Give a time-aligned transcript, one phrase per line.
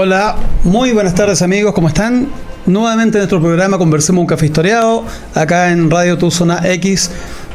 [0.00, 2.28] Hola, muy buenas tardes amigos, ¿cómo están?
[2.66, 7.10] Nuevamente en nuestro programa Conversemos un Café Historiado, acá en Radio Tu Zona X,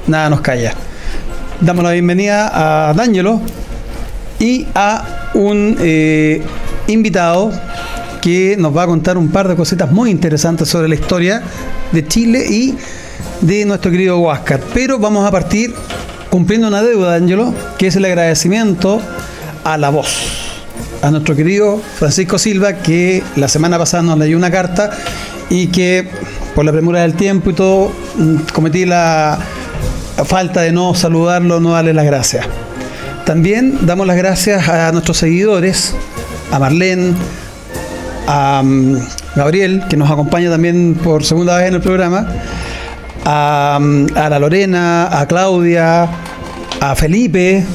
[0.08, 0.74] nada nos calla.
[1.62, 3.40] Damos la bienvenida a D'Angelo
[4.40, 6.42] y a un eh,
[6.88, 7.50] invitado
[8.22, 11.42] que nos va a contar un par de cositas muy interesantes sobre la historia
[11.94, 12.76] de Chile y
[13.40, 14.60] de nuestro querido Huáscar.
[14.74, 15.74] Pero vamos a partir
[16.30, 19.00] cumpliendo una deuda, D'Angelo, que es el agradecimiento
[19.64, 20.43] a la voz
[21.04, 24.90] a nuestro querido Francisco Silva, que la semana pasada nos leyó una carta
[25.50, 26.08] y que
[26.56, 29.38] por la premura del tiempo y todo, mm, cometí la
[30.26, 32.48] falta de no saludarlo, no darle las gracias.
[33.26, 35.94] También damos las gracias a nuestros seguidores,
[36.52, 37.14] a Marlene,
[38.26, 38.98] a mm,
[39.36, 42.26] Gabriel, que nos acompaña también por segunda vez en el programa,
[43.26, 46.08] a, mm, a la Lorena, a Claudia,
[46.80, 47.66] a Felipe,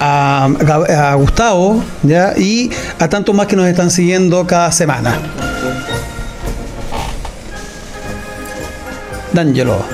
[0.00, 2.32] a, Gustavo ¿ya?
[2.36, 5.18] y a tantos más que nos están siguiendo cada semana.
[9.32, 9.84] D'Angelo.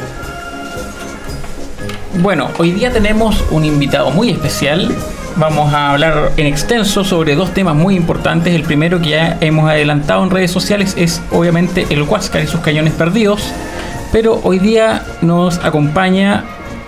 [2.22, 4.94] Bueno, hoy día tenemos un invitado muy especial.
[5.36, 8.54] Vamos a hablar en extenso sobre dos temas muy importantes.
[8.54, 12.60] El primero que ya hemos adelantado en redes sociales es obviamente el Huáscar y sus
[12.60, 13.42] cañones perdidos.
[14.12, 16.44] Pero hoy día nos acompaña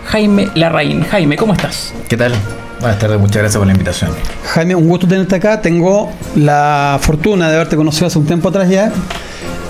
[0.06, 1.02] Jaime Larraín.
[1.02, 1.92] Jaime, ¿cómo estás?
[2.08, 2.34] ¿Qué tal?
[2.80, 4.10] Buenas tardes, muchas gracias por la invitación.
[4.44, 5.62] Jaime, un gusto tenerte acá.
[5.62, 8.92] Tengo la fortuna de haberte conocido hace un tiempo atrás ya.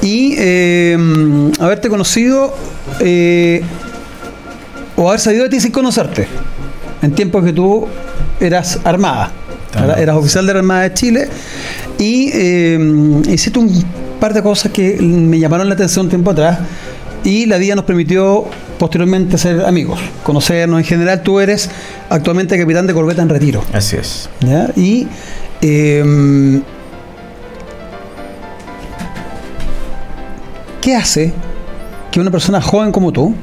[0.02, 0.98] Y eh,
[1.60, 2.52] haberte conocido
[3.00, 3.62] eh,
[4.96, 6.26] o haber salido de ti sin conocerte
[7.00, 7.86] en tiempos que tú
[8.40, 9.30] eras armada,
[9.96, 11.28] eras oficial de la Armada de Chile.
[11.98, 13.84] Y eh, hiciste un
[14.18, 16.58] par de cosas que me llamaron la atención un tiempo atrás
[17.26, 18.44] y la vida nos permitió
[18.78, 20.78] posteriormente ser amigos, conocernos.
[20.78, 21.68] En general, tú eres
[22.08, 23.64] actualmente capitán de corbeta en retiro.
[23.72, 24.30] Así es.
[24.76, 25.08] Y
[25.60, 26.62] em,
[30.80, 31.32] ¿qué hace
[32.12, 33.34] que una persona joven como tú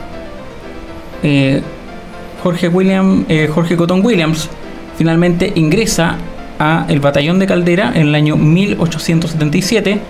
[2.43, 4.49] Jorge, William, Jorge Cotton Williams
[4.97, 6.17] finalmente ingresa
[6.61, 10.01] a el batallón de Caldera en el año 1877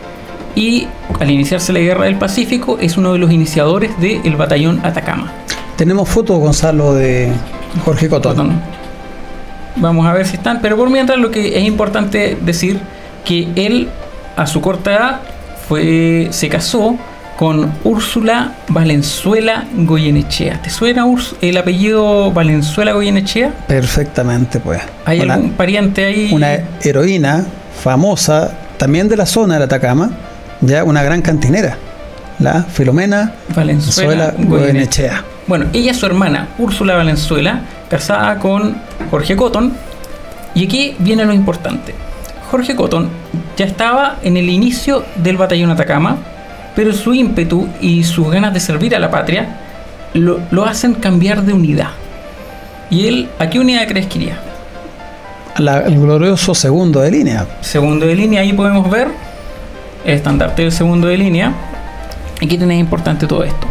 [0.56, 0.88] y
[1.20, 5.30] al iniciarse la Guerra del Pacífico es uno de los iniciadores del batallón Atacama.
[5.76, 7.30] Tenemos fotos, Gonzalo, de
[7.84, 8.60] Jorge Cotón.
[9.76, 12.80] Vamos a ver si están, pero por mientras lo que es importante decir
[13.24, 13.88] que él
[14.34, 15.20] a su corta edad
[15.68, 16.96] fue, se casó
[17.36, 20.62] con Úrsula Valenzuela Goyenechea.
[20.62, 21.04] ¿Te suena
[21.42, 23.52] el apellido Valenzuela Goyenechea?
[23.68, 24.80] Perfectamente, pues.
[25.04, 26.30] ¿Hay algún pariente ahí?
[26.32, 27.44] Una heroína
[27.82, 30.10] famosa, también de la zona de Atacama,
[30.60, 31.76] ya una gran cantinera,
[32.38, 35.24] la Filomena Valenzuela Goyenechea.
[35.46, 38.76] Bueno, ella es su hermana, Úrsula Valenzuela, casada con
[39.10, 39.72] Jorge Cotton.
[40.54, 41.94] Y aquí viene lo importante.
[42.50, 43.08] Jorge Cotton
[43.56, 46.16] ya estaba en el inicio del batallón Atacama,
[46.74, 49.60] pero su ímpetu y sus ganas de servir a la patria
[50.14, 51.90] lo, hacen cambiar de unidad.
[52.90, 54.38] ¿Y él a qué unidad crees que iría?
[55.58, 57.46] el glorioso segundo de línea.
[57.62, 59.08] Segundo de línea, ahí podemos ver
[60.14, 61.52] estandarte del segundo de línea.
[62.42, 63.66] Aquí tenéis importante todo esto.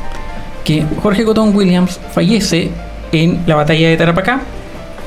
[0.63, 2.71] Que Jorge Cotton Williams fallece
[3.11, 4.41] en la batalla de Tarapacá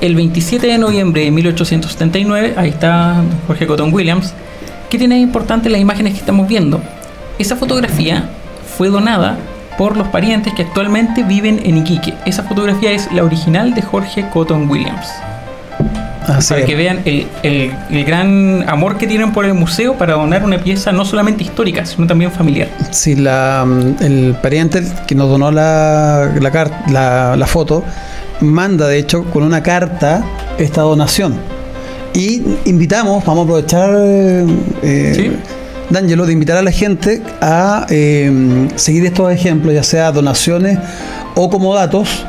[0.00, 2.54] el 27 de noviembre de 1879.
[2.56, 4.32] Ahí está Jorge Cotton Williams.
[4.88, 6.80] ¿Qué tiene importante las imágenes que estamos viendo?
[7.38, 8.28] Esa fotografía
[8.76, 9.36] fue donada
[9.76, 12.14] por los parientes que actualmente viven en Iquique.
[12.24, 15.08] Esa fotografía es la original de Jorge Cotton Williams
[16.48, 20.92] para que vean el, gran amor que tienen por el museo para donar una pieza
[20.92, 22.68] no solamente histórica, sino también familiar.
[22.90, 23.66] Sí, la,
[24.00, 27.82] el pariente que nos donó la, la, la, foto
[28.40, 30.24] manda, de hecho, con una carta
[30.58, 31.34] esta donación.
[32.14, 33.90] Y invitamos, vamos a aprovechar,
[34.82, 35.32] eh, Sí.
[35.90, 40.78] D'Angelo, de invitar a la gente a eh, seguir estos ejemplos, ya sea donaciones
[41.34, 42.26] o como datos,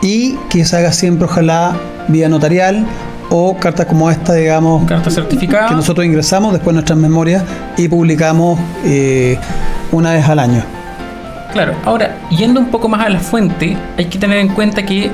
[0.00, 1.76] y que se haga siempre, ojalá,
[2.08, 2.86] vía notarial
[3.34, 7.42] o cartas como esta, digamos, que nosotros ingresamos después en nuestras memorias
[7.78, 9.38] y publicamos eh,
[9.90, 10.62] una vez al año.
[11.54, 15.10] Claro, ahora, yendo un poco más a la fuente, hay que tener en cuenta que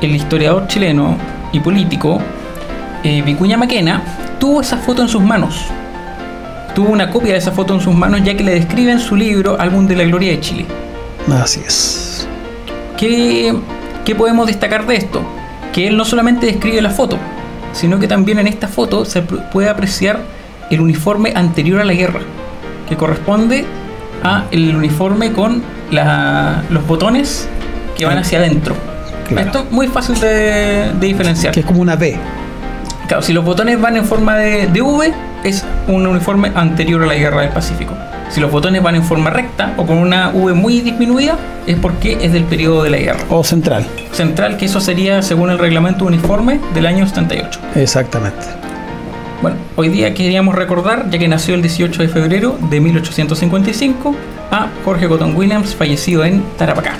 [0.00, 1.16] el historiador chileno
[1.52, 2.20] y político
[3.04, 4.02] eh, Vicuña Maquena
[4.38, 5.66] tuvo esa foto en sus manos.
[6.74, 9.14] Tuvo una copia de esa foto en sus manos ya que le describe en su
[9.14, 10.66] libro Álbum de la Gloria de Chile.
[11.30, 12.26] Así es.
[12.96, 13.54] ¿Qué,
[14.06, 15.20] qué podemos destacar de esto?
[15.70, 17.18] Que él no solamente describe la foto,
[17.72, 20.20] sino que también en esta foto se puede apreciar
[20.70, 22.20] el uniforme anterior a la guerra,
[22.88, 23.64] que corresponde
[24.22, 27.48] a el uniforme con la- los botones
[27.96, 28.74] que van hacia adentro.
[29.28, 29.46] Claro.
[29.46, 31.52] Esto es muy fácil de, de diferenciar.
[31.52, 32.16] Que es como una B.
[33.08, 35.12] Claro, si los botones van en forma de, de V,
[35.44, 37.92] es un uniforme anterior a la guerra del Pacífico.
[38.30, 41.36] Si los botones van en forma recta o con una V muy disminuida,
[41.66, 43.84] es porque es del periodo de la guerra O central.
[44.12, 47.60] Central, que eso sería según el reglamento uniforme del año 78.
[47.74, 48.46] Exactamente.
[49.40, 54.14] Bueno, hoy día queríamos recordar, ya que nació el 18 de febrero de 1855,
[54.52, 56.94] a Jorge Cotton Williams, fallecido en Tarapacá.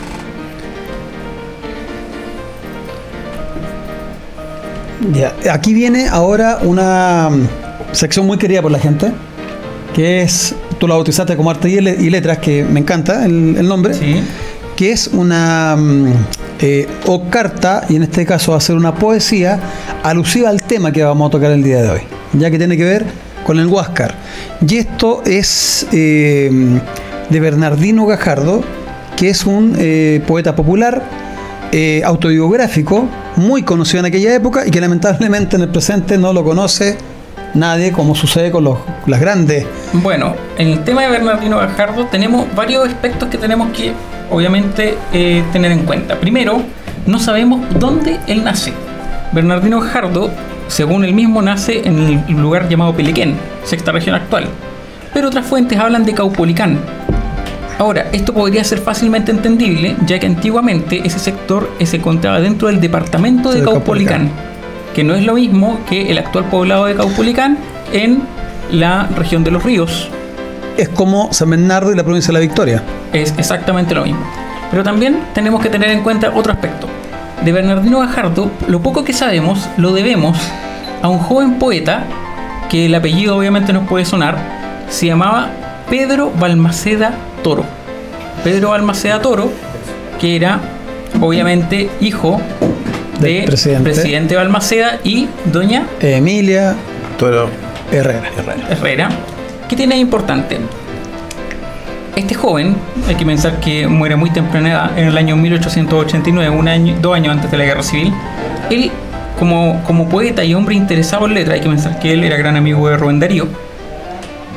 [5.12, 7.28] Ya, aquí viene ahora una
[7.92, 9.12] sección muy querida por la gente,
[9.94, 13.94] que es, tú la bautizaste como arte y letras, que me encanta el, el nombre,
[13.94, 14.22] Sí,
[14.82, 16.12] que es una mm,
[16.60, 19.60] eh, o carta, y en este caso va a ser una poesía
[20.02, 22.00] alusiva al tema que vamos a tocar el día de hoy,
[22.32, 23.06] ya que tiene que ver
[23.46, 24.12] con el Huáscar.
[24.66, 26.50] Y esto es eh,
[27.30, 28.64] de Bernardino Gajardo,
[29.16, 31.00] que es un eh, poeta popular,
[32.04, 36.98] autobiográfico, muy conocido en aquella época y que lamentablemente en el presente no lo conoce
[37.54, 39.66] nadie, como sucede con los, las grandes.
[39.92, 43.92] Bueno, en el tema de Bernardino Gajardo tenemos varios aspectos que tenemos que
[44.30, 46.18] obviamente eh, tener en cuenta.
[46.18, 46.62] Primero,
[47.06, 48.72] no sabemos dónde él nace.
[49.32, 50.30] Bernardino Gajardo,
[50.68, 54.44] según él mismo, nace en el lugar llamado Pelequén, sexta región actual.
[55.12, 56.78] Pero otras fuentes hablan de Caupolicán.
[57.78, 62.80] Ahora, esto podría ser fácilmente entendible, ya que antiguamente ese sector se encontraba dentro del
[62.80, 64.30] departamento de De Caupolicán,
[64.94, 67.58] que no es lo mismo que el actual poblado de Caupolicán
[67.92, 68.22] en
[68.70, 70.08] la región de los ríos,
[70.76, 72.82] Es como San Bernardo y la provincia de la Victoria.
[73.12, 74.24] es exactamente lo mismo.
[74.70, 76.86] Pero también tenemos que tener en cuenta otro aspecto.
[77.44, 80.38] De Bernardino Gajardo, lo poco que sabemos lo debemos
[81.02, 82.04] a un joven poeta,
[82.70, 84.38] que el apellido obviamente nos puede sonar,
[84.88, 85.50] se llamaba
[85.90, 87.12] Pedro Balmaceda
[87.42, 87.64] Toro.
[88.42, 89.52] Pedro Balmaceda Toro,
[90.18, 90.60] que era
[91.20, 92.40] obviamente hijo
[93.22, 93.90] de presidente.
[93.90, 96.74] presidente Balmaceda y doña Emilia
[97.18, 97.48] Toro
[97.90, 98.30] Herrera.
[98.36, 98.68] Herrera.
[98.70, 99.08] Herrera.
[99.68, 100.58] ¿Qué tiene de importante?
[102.16, 102.76] Este joven,
[103.08, 107.14] hay que pensar que muere muy temprana edad, en el año 1889, un año, dos
[107.14, 108.12] años antes de la guerra civil.
[108.70, 108.90] Él,
[109.38, 112.56] como, como poeta y hombre interesado en letras, hay que pensar que él era gran
[112.56, 113.48] amigo de Rubén Darío.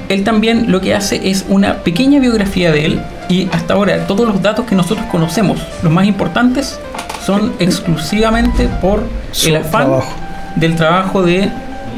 [0.09, 4.27] Él también lo que hace es una pequeña biografía de él y hasta ahora todos
[4.27, 6.79] los datos que nosotros conocemos, los más importantes,
[7.25, 10.13] son exclusivamente por Su el afán trabajo.
[10.55, 11.49] del trabajo de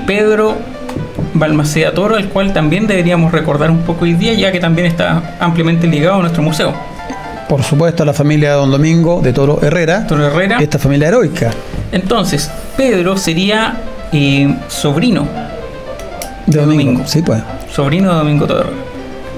[0.06, 0.56] Pedro
[1.34, 5.36] Balmaceda Toro, al cual también deberíamos recordar un poco hoy día, ya que también está
[5.40, 6.74] ampliamente ligado a nuestro museo.
[7.50, 10.06] Por supuesto, a la familia de Don Domingo de Toro Herrera.
[10.08, 10.58] Toro Herrera.
[10.60, 11.52] Esta familia heroica
[11.92, 13.76] Entonces, Pedro sería
[14.12, 15.28] eh, sobrino,
[16.46, 16.84] de Domingo.
[16.84, 17.04] Domingo.
[17.08, 17.42] Sí, pues.
[17.72, 18.76] sobrino de Domingo Toro Herrera.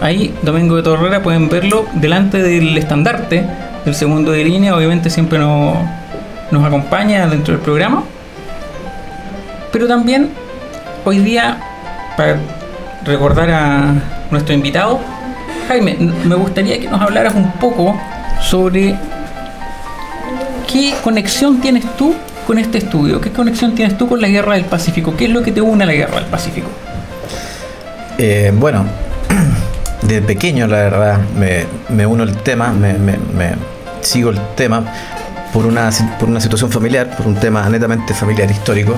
[0.01, 3.45] Ahí, Domingo de Toro Herrera, pueden verlo delante del estandarte
[3.86, 5.77] del segundo de línea, obviamente siempre nos,
[6.51, 8.03] nos acompaña dentro del programa.
[9.71, 10.29] Pero también,
[11.05, 11.57] hoy día,
[12.17, 12.38] para
[13.05, 13.93] recordar a
[14.31, 15.00] nuestro invitado,
[15.67, 15.95] Jaime,
[16.25, 18.00] me gustaría que nos hablaras un poco
[18.41, 18.95] sobre
[20.71, 22.15] qué conexión tienes tú
[22.48, 25.43] con este estudio, qué conexión tienes tú con la guerra del Pacífico, qué es lo
[25.43, 26.67] que te une a la guerra del Pacífico.
[28.17, 28.86] Eh, bueno,
[30.09, 33.51] de pequeño la verdad me, me uno al tema, me, me- me
[34.01, 34.83] sigo el tema
[35.53, 35.89] por una,
[36.19, 38.95] por una situación familiar, por un tema netamente familiar histórico.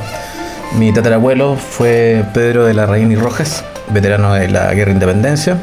[0.78, 5.58] Mi tatarabuelo fue Pedro de la Reina y Rojas, veterano de la Guerra de Independencia,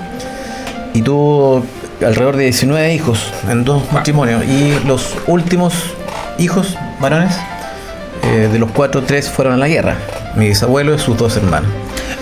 [0.93, 1.65] y tuvo
[2.07, 5.75] alrededor de 19 hijos en dos matrimonios, y los últimos
[6.39, 7.35] hijos varones,
[8.25, 9.97] eh, de los cuatro, tres fueron a la guerra,
[10.37, 11.71] mi bisabuelo y sus dos hermanos.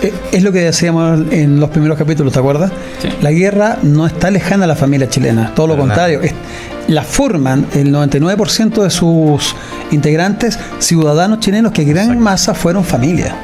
[0.01, 2.71] Eh, Es lo que decíamos en los primeros capítulos, ¿te acuerdas?
[3.01, 3.09] Sí.
[3.21, 6.21] La guerra no está lejana a la familia chilena, todo lo contrario.
[6.87, 9.55] la forman el 99% de sus
[9.91, 12.23] integrantes ciudadanos chilenos que en gran Exacto.
[12.23, 13.35] masa fueron familia.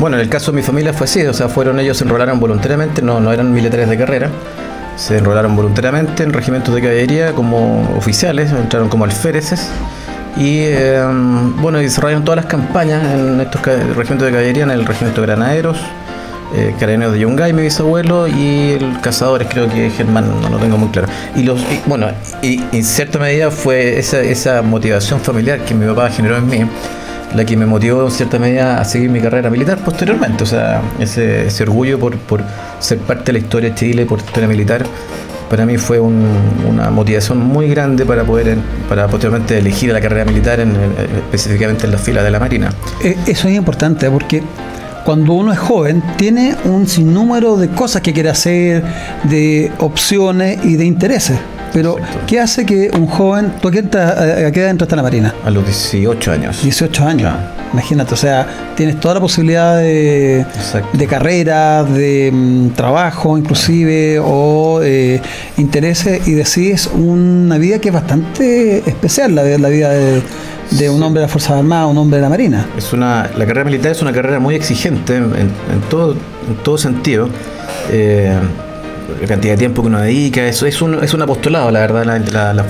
[0.00, 2.38] Bueno, en el caso de mi familia fue así, o sea, fueron ellos se enrolaron
[2.40, 4.30] voluntariamente, no, no eran militares de carrera,
[4.96, 9.68] se enrolaron voluntariamente en regimientos de caballería como oficiales, entraron como alféreces
[10.36, 11.02] y eh,
[11.60, 15.78] bueno, desarrollaron todas las campañas en estos regimientos de caballería, en el regimiento de granaderos,
[16.54, 20.78] eh, Carabineros de Yungay, mi bisabuelo, y el Cazadores, creo que Germán, no lo tengo
[20.78, 21.08] muy claro.
[21.36, 22.08] Y, los, bueno,
[22.42, 26.66] y, en cierta medida fue esa, esa motivación familiar que mi papá generó en mí
[27.34, 30.44] la que me motivó en cierta medida a seguir mi carrera militar posteriormente.
[30.44, 32.42] O sea, ese, ese orgullo por, por,
[32.80, 34.84] ser parte de la historia de Chile, por historia militar,
[35.48, 40.60] para mí fue una motivación muy grande para poder para posteriormente elegir la carrera militar
[40.60, 40.76] en,
[41.32, 42.72] específicamente en las filas de la Marina.
[43.02, 44.42] Eh, eso es importante porque
[45.04, 48.84] cuando uno es joven, tiene un sinnúmero de cosas que quiere hacer,
[49.24, 51.38] de opciones y de intereses.
[51.72, 51.96] Pero,
[52.26, 55.34] ¿qué hace que un joven, tú a qué, a qué edad entraste en la Marina?
[55.44, 56.62] A los 18 años.
[56.62, 57.34] 18 años.
[57.72, 58.46] Imagínate, o sea,
[58.76, 60.46] tienes toda la posibilidad de,
[60.92, 65.20] de carrera, de mm, trabajo inclusive, o eh,
[65.58, 70.22] intereses, y decides una vida que es bastante especial, la, la vida de,
[70.70, 72.66] de un hombre de las Fuerzas Armadas, un hombre de la Marina.
[72.76, 75.50] Es una, la carrera militar es una carrera muy exigente en,
[75.90, 77.28] todo, en todo sentido.
[77.90, 78.34] Eh,
[79.20, 82.04] la cantidad de tiempo que uno dedica, eso es un, es un apostolado, la verdad,
[82.04, 82.64] la, la,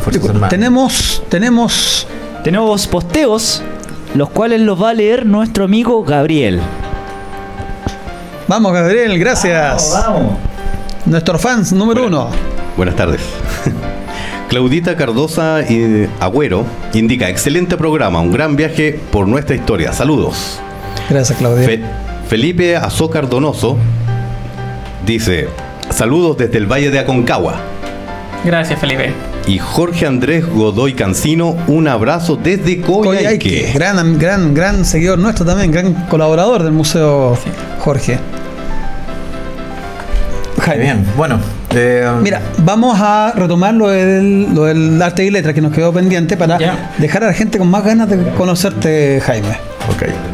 [0.00, 0.50] Fuerzas Armadas.
[0.50, 2.06] Tenemos, tenemos,
[2.42, 3.62] tenemos posteos,
[4.14, 6.60] los cuales los va a leer nuestro amigo Gabriel.
[8.48, 9.90] Vamos, Gabriel, gracias.
[9.92, 10.38] Vamos,
[11.06, 12.28] Nuestro fans número uno.
[12.76, 13.20] Buenas tardes.
[14.48, 16.64] Claudita Cardosa y Agüero
[16.94, 19.92] indica, excelente programa, un gran viaje por nuestra historia.
[19.92, 20.60] Saludos.
[21.10, 21.80] Gracias, Claudia.
[22.28, 23.76] Felipe Azócar Donoso
[25.04, 25.48] dice,
[25.94, 27.60] saludos desde el Valle de Aconcagua.
[28.44, 29.12] Gracias, Felipe.
[29.46, 33.72] Y Jorge Andrés Godoy Cancino, un abrazo desde Coyhaique.
[33.74, 37.38] Gran, gran, gran seguidor nuestro también, gran colaborador del museo,
[37.80, 38.18] Jorge.
[40.78, 41.38] Bien, bueno,
[41.74, 46.58] eh, Mira, vamos a retomar lo del, arte y letra que nos quedó pendiente para
[46.98, 49.58] dejar a la gente con más ganas de conocerte, Jaime.
[49.90, 50.33] Ok.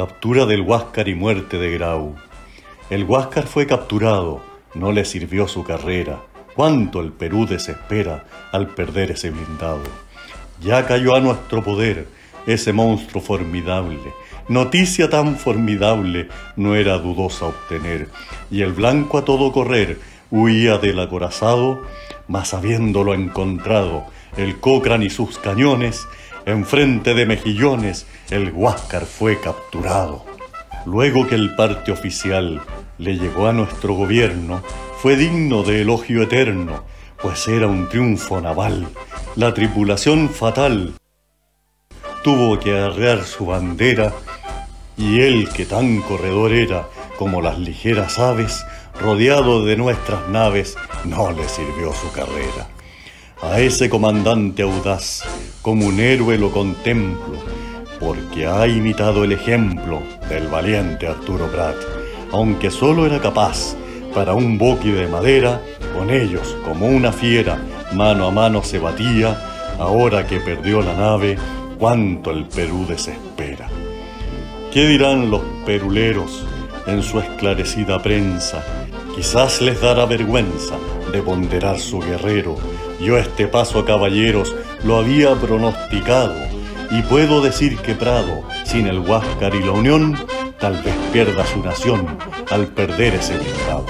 [0.00, 2.14] Captura del Huáscar y muerte de Grau.
[2.88, 4.40] El Huáscar fue capturado,
[4.72, 6.22] no le sirvió su carrera.
[6.54, 9.82] Cuánto el Perú desespera al perder ese blindado.
[10.62, 12.08] Ya cayó a nuestro poder
[12.46, 13.98] ese monstruo formidable.
[14.48, 18.08] Noticia tan formidable no era dudosa obtener.
[18.50, 21.82] Y el blanco a todo correr huía del acorazado,
[22.26, 24.06] mas habiéndolo encontrado,
[24.38, 26.06] el Cochrane y sus cañones,
[26.46, 30.24] enfrente de mejillones, el Huáscar fue capturado.
[30.86, 32.60] Luego que el parte oficial
[32.98, 34.62] le llegó a nuestro gobierno,
[35.00, 36.84] fue digno de elogio eterno,
[37.22, 38.88] pues era un triunfo naval.
[39.36, 40.94] La tripulación fatal
[42.22, 44.12] tuvo que arrear su bandera
[44.96, 48.64] y él que tan corredor era como las ligeras aves,
[49.00, 52.68] rodeado de nuestras naves, no le sirvió su carrera.
[53.42, 55.22] A ese comandante audaz,
[55.62, 57.34] como un héroe lo contemplo,
[57.98, 61.76] porque ha imitado el ejemplo del valiente Arturo Prat,
[62.32, 63.76] aunque solo era capaz
[64.14, 65.60] para un boqui de madera,
[65.96, 67.62] con ellos como una fiera,
[67.92, 69.38] mano a mano se batía,
[69.78, 71.36] ahora que perdió la nave,
[71.78, 73.68] cuánto el Perú desespera.
[74.72, 76.46] ¿Qué dirán los peruleros
[76.86, 78.64] en su esclarecida prensa?
[79.16, 80.76] Quizás les dará vergüenza
[81.12, 82.56] de ponderar su guerrero.
[83.00, 84.54] Yo este paso, caballeros,
[84.84, 86.34] lo había pronosticado
[86.90, 90.18] y puedo decir que Prado, sin el Huáscar y la Unión,
[90.58, 92.18] tal vez pierda su nación
[92.50, 93.86] al perder ese blindado.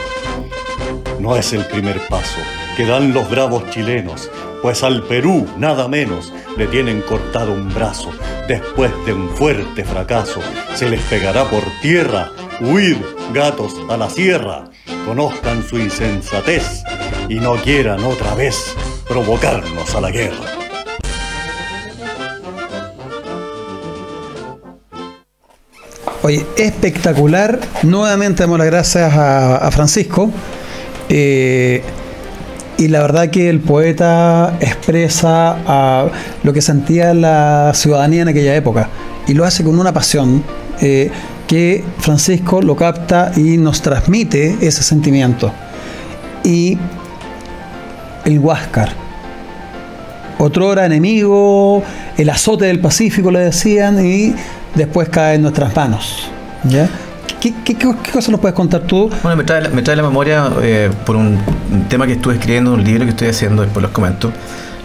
[1.19, 2.39] No es el primer paso
[2.77, 4.31] que dan los bravos chilenos,
[4.63, 8.11] pues al Perú, nada menos, le tienen cortado un brazo.
[8.47, 10.41] Después de un fuerte fracaso,
[10.75, 14.71] se les pegará por tierra, huir gatos a la sierra,
[15.05, 16.85] conozcan su insensatez
[17.29, 18.77] y no quieran otra vez
[19.11, 20.37] provocarnos a la guerra.
[26.23, 27.59] Oye, espectacular.
[27.83, 30.31] Nuevamente damos las gracias a, Francisco.
[31.09, 31.83] Eh,
[32.79, 36.09] y la verdad que el poeta expresa a
[36.45, 38.91] lo que sentía la ciudadanía en aquella época.
[39.27, 40.45] Y lo hace con una pasión
[40.81, 41.11] eh,
[41.49, 45.53] que Francisco lo capta y nos transmite ese sentimiento.
[46.45, 46.79] Y
[48.33, 48.91] el Huáscar.
[50.39, 51.83] Otro era enemigo,
[52.17, 54.35] el azote del Pacífico le decían, y
[54.75, 56.29] después cae en nuestras manos.
[56.65, 56.89] ¿ya?
[57.41, 59.11] ¿Qué, qué, qué, qué cosa nos puedes contar tú?
[59.23, 61.39] Bueno, me trae, la- me trae la memoria eh, por un
[61.89, 64.33] tema que estuve escribiendo, un libro que estoy haciendo, después los comento.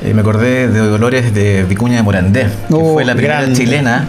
[0.03, 3.55] Eh, me acordé de Dolores de Vicuña de Morandé, que Oh, fue la primera grande.
[3.57, 4.05] chilena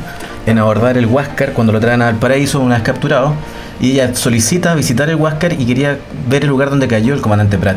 [0.47, 3.35] en abordar el Huáscar cuando lo traen al paraíso una vez capturado.
[3.81, 7.57] Y ella solicita visitar el Huáscar y quería ver el lugar donde cayó el comandante
[7.59, 7.77] Prat.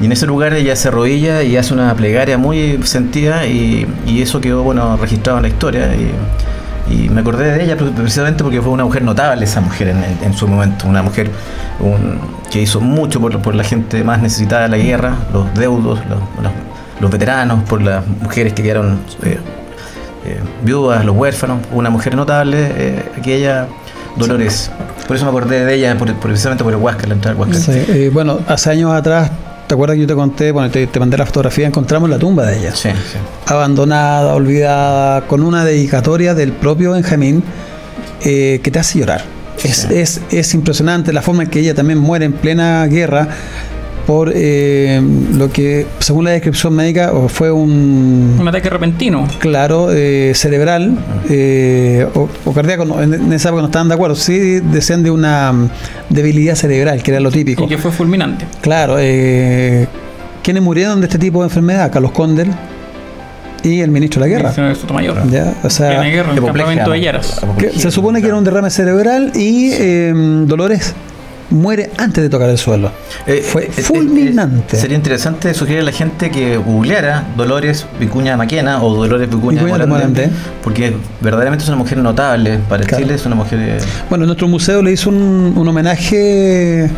[0.00, 3.86] Y en ese lugar ella se arrodilla y hace una plegaria muy sentida y,
[4.20, 5.88] eso quedó bueno registrado en la historia.
[5.94, 10.34] Y, me acordé de ella pre- precisamente porque fue una mujer notable esa mujer en,
[10.34, 11.30] su momento, una mujer
[12.50, 16.00] que hizo mucho por, por la gente más necesitada de la guerra, los deudos,
[17.00, 19.38] los, veteranos, por las mujeres que quedaron eh,
[20.26, 23.66] eh, viudas, los huérfanos, una mujer notable, eh, aquella
[24.16, 24.70] Dolores.
[25.06, 27.74] Por eso me acordé de ella, por- precisamente por el Huáscar, la entrada al Huáscar.
[27.76, 29.30] Eh, bueno, hace años atrás,
[29.72, 30.52] ¿te acuerdas que yo te conté?
[30.52, 32.74] Bueno, te, te mandé la fotografía, encontramos la tumba de ella.
[32.76, 33.16] Sí, sí.
[33.46, 37.42] Abandonada, olvidada, con una dedicatoria del propio Benjamín
[38.22, 39.24] eh, que te hace llorar.
[39.64, 39.94] Es, Sí.
[39.94, 43.28] es, es impresionante la forma en que ella también muere en plena guerra
[44.06, 45.00] por eh,
[45.34, 49.26] lo que, según la descripción médica, fue un, Un ataque repentino.
[49.38, 50.98] claro, eh, cerebral
[51.30, 55.10] eh, o, o cardíaco, no, en, esa época no estaban de acuerdo, sí decían de
[55.10, 55.70] una mm,
[56.10, 57.64] debilidad cerebral, que era lo típico.
[57.64, 58.46] Y que fue fulminante.
[58.60, 59.86] Claro, eh,
[60.42, 61.90] ¿quiénes murieron de este tipo de enfermedad?
[61.92, 62.50] Carlos Condel
[63.62, 64.52] y el ministro de la guerra.
[64.52, 65.30] Señor Sotomayor.
[65.30, 65.54] ¿Ya?
[65.62, 67.00] O sea, Plena guerra en el campamento de.
[67.00, 67.40] Yaras.
[67.76, 70.12] se supone que era un derrame cerebral y eh,
[70.46, 70.94] Dolores
[71.52, 72.90] muere antes de tocar el suelo.
[73.26, 74.76] Eh, Fue eh, eh, fulminante.
[74.76, 79.62] eh, sería interesante sugerir a la gente que googleara Dolores Vicuña Maquena o Dolores Vicuña,
[79.62, 80.30] Vicuña Morandé.
[80.64, 83.04] porque verdaderamente es una mujer notable para Claro.
[83.04, 83.58] Chile, es una mujer...
[83.60, 83.78] eh,
[84.08, 86.90] Bueno, nuestro museo le hizo un, un homenaje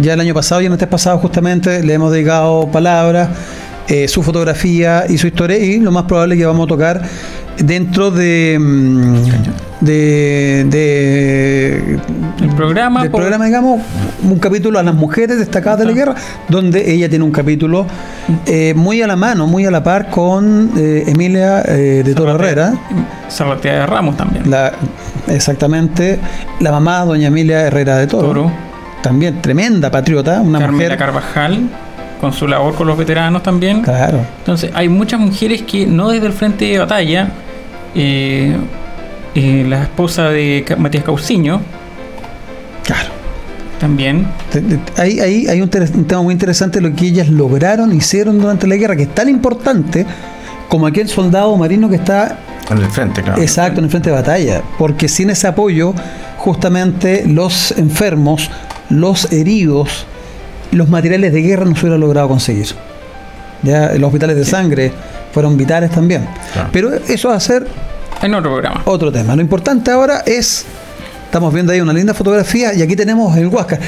[0.00, 3.28] ya el año pasado y en este pasado justamente le hemos dedicado palabras,
[3.90, 7.02] eh, su fotografía y su historia y lo más probable es que vamos a tocar
[7.58, 9.14] dentro de mm,
[9.80, 11.98] de, de
[12.42, 13.02] El programa.
[13.02, 13.80] del por- programa, digamos,
[14.22, 16.14] un capítulo a las mujeres destacadas de la guerra,
[16.48, 17.86] donde ella tiene un capítulo
[18.46, 22.34] eh, muy a la mano, muy a la par con eh, Emilia eh, de Toro
[22.34, 22.74] Herrera,
[23.30, 24.50] Zarratea de Ramos también.
[24.50, 24.72] la,
[25.28, 26.18] exactamente,
[26.60, 28.52] la mamá, doña Emilia Herrera de Toro, Toro.
[29.02, 30.98] también tremenda patriota, una Carmela mujer.
[30.98, 31.70] Carvajal.
[32.20, 33.82] Con su labor con los veteranos también.
[33.82, 37.28] Claro, Entonces, hay muchas mujeres que no desde el frente de batalla.
[37.94, 38.56] eh,
[39.34, 41.60] eh, la esposa de Matías Cauciño
[42.82, 43.10] claro.
[43.78, 44.26] también.
[44.96, 48.96] Ahí, ahí hay un tema muy interesante lo que ellas lograron, hicieron durante la guerra,
[48.96, 50.04] que es tan importante
[50.68, 52.38] como aquel soldado marino que está
[52.70, 53.40] en el frente, claro.
[53.40, 54.62] Exacto, en el frente de batalla.
[54.78, 55.94] Porque sin ese apoyo,
[56.36, 58.50] justamente los enfermos,
[58.88, 60.06] los heridos,
[60.72, 62.68] los materiales de guerra no se hubiera logrado conseguir.
[63.62, 64.92] Ya los hospitales de sangre
[65.32, 66.26] fueron vitales también.
[66.52, 66.68] Claro.
[66.72, 67.66] Pero eso va a ser
[68.22, 68.82] En otro programa.
[68.84, 69.36] otro tema.
[69.36, 70.64] Lo importante ahora es,
[71.26, 73.80] estamos viendo ahí una linda fotografía y aquí tenemos el Huáscar.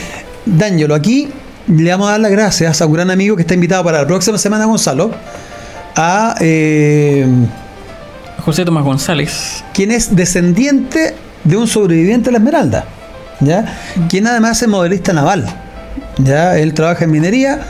[0.45, 1.29] Dángelo, aquí
[1.68, 4.07] le vamos a dar las gracias a un gran amigo que está invitado para la
[4.07, 5.12] próxima semana, Gonzalo,
[5.97, 7.27] a eh,
[8.45, 9.64] José Tomás González.
[9.73, 11.14] quien es descendiente
[11.45, 12.85] de un sobreviviente de la Esmeralda,
[13.40, 13.79] ¿ya?
[14.09, 15.47] quien además es modelista naval.
[16.18, 16.59] ¿Ya?
[16.59, 17.61] Él trabaja en minería,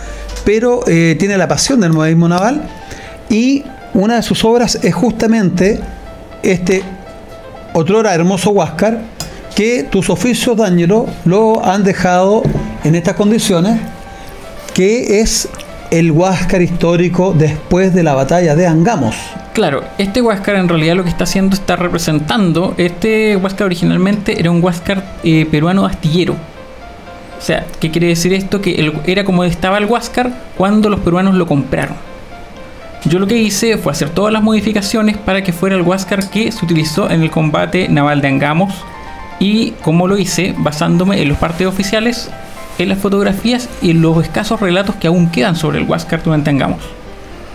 [0.45, 2.63] pero eh, tiene la pasión del modelismo naval
[3.29, 5.81] y una de sus obras es justamente
[6.43, 6.83] este
[7.73, 9.01] otrora hermoso Huáscar
[9.55, 12.43] que tus oficios, D'Angelo, lo han dejado
[12.85, 13.79] en estas condiciones,
[14.75, 15.49] que es
[15.91, 19.15] el Huáscar histórico después de la batalla de Angamos.
[19.53, 22.75] Claro, este Huáscar en realidad lo que está haciendo está representando.
[22.79, 26.37] Este Huáscar originalmente era un Huáscar eh, peruano astillero.
[27.43, 28.61] O sea, ¿qué quiere decir esto?
[28.61, 31.97] Que era como estaba el Huáscar cuando los peruanos lo compraron.
[33.05, 36.53] Yo lo que hice fue hacer todas las modificaciones para que fuera el Huáscar que
[36.53, 38.73] se utilizó en el combate naval de Angamos.
[39.41, 42.31] Y como lo hice, basándome en los partes oficiales,
[42.79, 46.51] en las fotografías y en los escasos relatos que aún quedan sobre el Huáscar durante
[46.51, 46.81] Angamos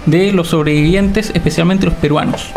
[0.06, 2.50] de los sobrevivientes, especialmente los peruanos.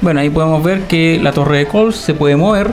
[0.00, 2.70] Bueno, ahí podemos ver que la torre de Coles se puede mover.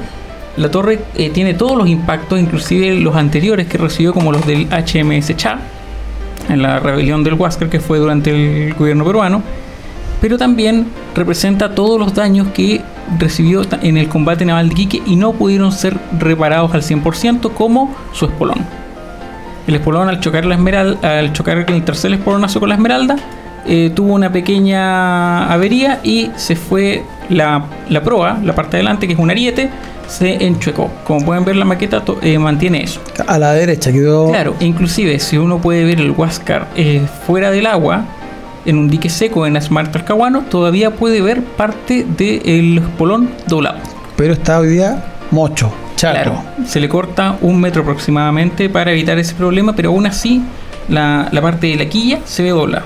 [0.58, 4.68] La torre eh, tiene todos los impactos, inclusive los anteriores que recibió, como los del
[4.68, 5.60] HMS Cha,
[6.50, 9.44] en la rebelión del Huáscar que fue durante el gobierno peruano.
[10.20, 12.82] Pero también representa todos los daños que
[13.20, 17.96] recibió en el combate naval de Iquique y no pudieron ser reparados al 100%, como
[18.12, 18.66] su espolón.
[19.68, 23.18] El espolón al chocar la esmeralda, al chocar el tercer espolonazo con la esmeralda,
[23.68, 29.08] eh, tuvo una pequeña avería y se fue la, la proa, la parte de adelante,
[29.08, 29.70] que es un ariete,
[30.08, 30.90] se enchuecó.
[31.06, 33.02] Como pueden ver la maqueta eh, mantiene eso.
[33.28, 34.30] A la derecha quedó...
[34.30, 38.06] Claro, inclusive si uno puede ver el Huáscar eh, fuera del agua,
[38.66, 43.80] en un dique seco en Smart Talcahuano, todavía puede ver parte del espolón doblado.
[44.16, 46.14] Pero está hoy día mocho, chato.
[46.14, 50.42] Claro, se le corta un metro aproximadamente para evitar ese problema, pero aún así
[50.90, 52.86] la, la parte de la quilla se ve doblada.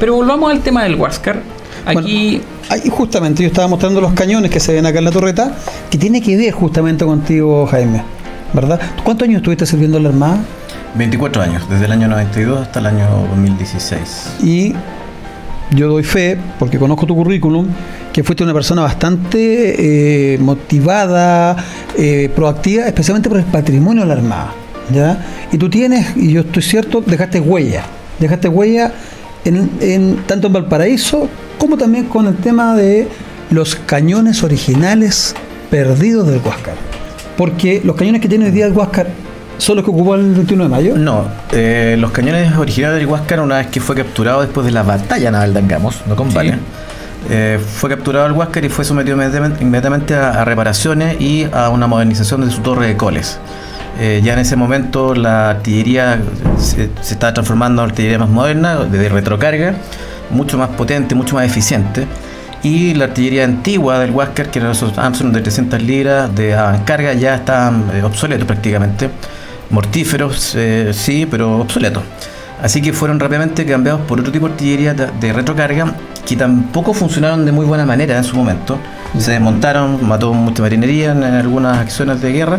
[0.00, 1.42] Pero volvamos al tema del Huáscar.
[1.84, 5.52] Aquí, Ahí justamente yo estaba mostrando los cañones que se ven acá en la torreta,
[5.90, 8.02] que tiene que ver justamente contigo, Jaime.
[8.54, 8.80] ¿Verdad?
[9.04, 10.38] ¿Cuántos años estuviste sirviendo en la Armada?
[10.94, 14.36] 24 años, desde el año 92 hasta el año 2016.
[14.42, 14.72] Y
[15.72, 17.66] yo doy fe, porque conozco tu currículum,
[18.12, 21.56] que fuiste una persona bastante eh, motivada,
[21.98, 24.54] eh, proactiva, especialmente por el patrimonio de la Armada.
[24.92, 25.26] ¿ya?
[25.52, 27.84] Y tú tienes, y yo estoy cierto, dejaste huella.
[28.18, 28.92] Dejaste huella
[29.44, 33.08] en, en- tanto en Valparaíso como también con el tema de
[33.50, 35.34] los cañones originales
[35.70, 36.74] perdidos del Huáscar.
[37.36, 39.08] Porque los cañones que tiene hoy día el Huáscar
[39.58, 40.96] son los que ocupó el 21 de mayo.
[40.96, 44.82] No, eh, los cañones originales del Huáscar, una vez que fue capturado después de la
[44.82, 46.56] batalla naval de Angamos, no combate, Sí.
[47.30, 51.68] eh, fue capturado el Huáscar y fue sometido inmediatamente, inmediatamente a, a reparaciones y a
[51.68, 53.38] una modernización de su torre de coles.
[54.00, 56.18] Eh, ya en ese momento la artillería
[56.56, 59.74] se, se estaba transformando en artillería más moderna, de retrocarga,
[60.30, 62.06] mucho más potente, mucho más eficiente.
[62.62, 67.12] Y la artillería antigua del Huáscar, que eran esos Armstrong de 300 libras de avancarga,
[67.12, 69.10] ya estaban eh, obsoletos prácticamente.
[69.68, 72.02] Mortíferos, eh, sí, pero obsoletos.
[72.62, 75.94] Así que fueron rápidamente cambiados por otro tipo de artillería de, retrocarga
[76.26, 78.78] que tampoco funcionaron de muy buena manera en su momento.
[79.18, 82.58] Se desmontaron, mató mucha marinería en algunas acciones de guerra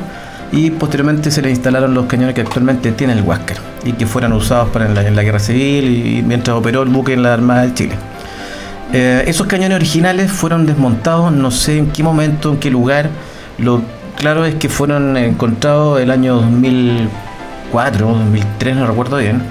[0.52, 4.34] y posteriormente se le instalaron los cañones que actualmente tiene el Huáscar y que fueron
[4.34, 7.34] usados para en la, en la guerra civil y mientras operó el buque en la
[7.34, 7.96] Armada de Chile.
[8.94, 13.10] Eh, esos cañones originales fueron desmontados, no sé en qué momento, en qué lugar.
[13.58, 13.82] Lo
[14.18, 19.42] claro es que fueron encontrados el año 2004, 2003, no recuerdo bien,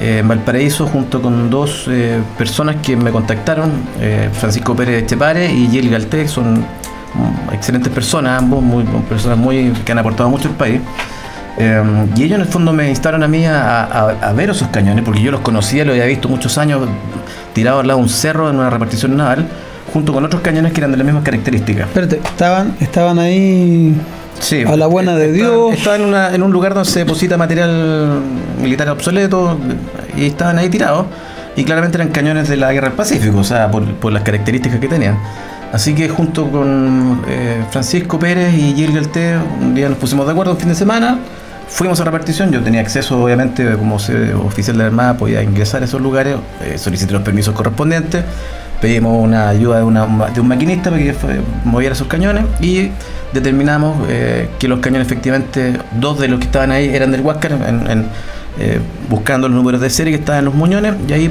[0.00, 5.52] eh, en Valparaíso, junto con dos eh, personas que me contactaron, eh, Francisco Pérez Chepare
[5.52, 6.64] y Yel Galtec, son
[7.52, 10.80] excelentes personas, ambos, muy, personas muy, que han aportado mucho al país.
[11.58, 11.82] Eh,
[12.16, 15.04] y ellos en el fondo me instaron a mí a, a- a ver esos cañones,
[15.04, 16.82] porque yo los conocía, los había visto muchos años
[17.52, 19.46] tirados al lado de un cerro en una repartición naval,
[19.92, 21.88] junto con otros cañones que eran de las mismas características.
[21.88, 23.94] Espérate, estaban, estaban ahí
[24.40, 25.74] Sí, A la buena de estaban- Dios.
[25.74, 28.20] Estaban en, una- en un lugar donde se deposita material
[28.62, 29.58] militar obsoleto
[30.16, 31.06] y estaban ahí tirados.
[31.56, 34.78] Y claramente eran cañones de la guerra del Pacífico, o sea, por, por las características
[34.78, 35.18] que tenían.
[35.72, 40.32] Así que junto con eh, Francisco Pérez y Gil Galté, un día nos pusimos de
[40.32, 41.18] acuerdo un fin de semana,
[41.68, 42.50] fuimos a repartición.
[42.50, 46.78] Yo tenía acceso, obviamente, como oficial de la Armada, podía ingresar a esos lugares, eh,
[46.78, 48.24] solicité los permisos correspondientes.
[48.80, 51.14] Pedimos una ayuda de, una- un maquinista para que
[51.64, 52.90] moviera esos cañones y
[53.32, 57.52] determinamos eh, que los cañones efectivamente, dos de los que estaban ahí eran del Huáscar,
[57.52, 58.06] en,
[58.60, 61.30] eh, buscando los números de serie que estaban en los muñones y ahí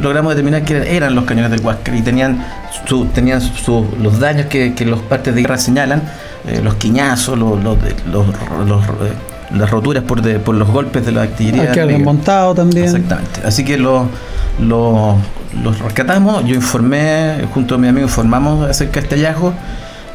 [0.00, 2.44] logramos determinar que eran, eran los cañones del Huáscar y tenían,
[2.86, 6.02] su- tenían su- los daños que, que los partes de guerra señalan,
[6.46, 7.78] eh, los quiñazos, los, los,
[8.10, 8.26] los-
[8.68, 9.12] los- eh,
[9.56, 11.62] las roturas por, de- por los golpes de la artillería.
[11.62, 12.84] Hay que desmontado también.
[12.86, 13.40] Exactamente.
[13.44, 14.06] Así que lo-
[14.60, 15.16] lo-
[15.62, 16.44] los rescatamos.
[16.44, 19.54] Yo informé, junto a mi amigo, informamos acerca de este hallazgo.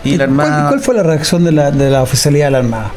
[0.03, 0.67] Y la ¿Cuál, Armada.
[0.69, 2.91] cuál fue la reacción de la, de la oficialidad de la Armada?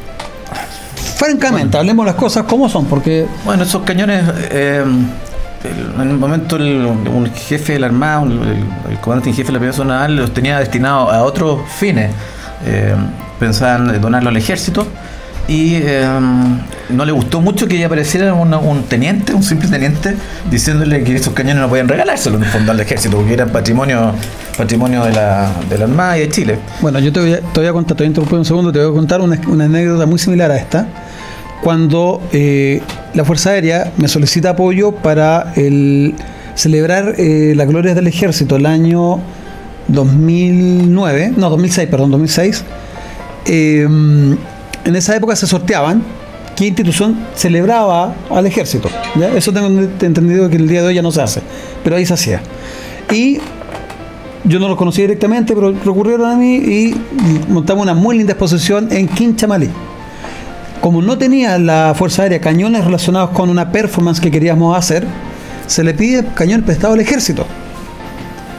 [1.27, 4.25] Francamente, hablemos las cosas como son, porque Bueno, esos cañones.
[4.51, 4.83] eh,
[5.65, 9.37] el- en un momento, el- un jefe de la Armada, un- el, el comandante en
[9.37, 12.11] jefe de la Primera Zona Naval, los tenía destinados a otros fines.
[12.67, 12.95] Eh,
[13.39, 14.87] pensaban donarlo al ejército.
[15.49, 16.07] Y eh,
[16.91, 20.17] no le gustó mucho que apareciera una- un teniente, un simple teniente,
[20.49, 24.13] diciéndole que esos cañones no podían regalárselo en el fondo al ejército, porque eran patrimonio,
[24.57, 26.59] patrimonio de la, de la Armada y de Chile.
[26.81, 28.71] Bueno, yo te voy a, te voy a contar, te voy a interrumpir un segundo,
[28.73, 30.87] te voy a contar una, una anécdota muy similar a esta.
[31.63, 32.81] Cuando eh,
[33.15, 36.15] la Fuerza Aérea me solicita apoyo para el,
[36.57, 39.21] celebrar eh, las glorias del ejército el año
[39.87, 42.65] 2009, no, 2006, perdón, 2006,
[43.47, 46.03] eh, en esa época se sorteaban
[46.57, 48.89] qué institución celebraba al ejército.
[49.37, 51.43] Eso tengo entendido que el día de hoy ya no se hace,
[51.85, 52.43] pero ahí se hacía.
[53.13, 53.39] Y
[54.45, 56.95] yo no los conocí directamente, pero recurrieron a mí y
[57.49, 59.71] montamos una muy linda exposición en Quinchamalí.
[60.83, 65.07] Como no tenía la Fuerza Aérea cañones relacionados con una performance que queríamos hacer,
[65.69, 67.47] se le pide cañón prestado al ejército.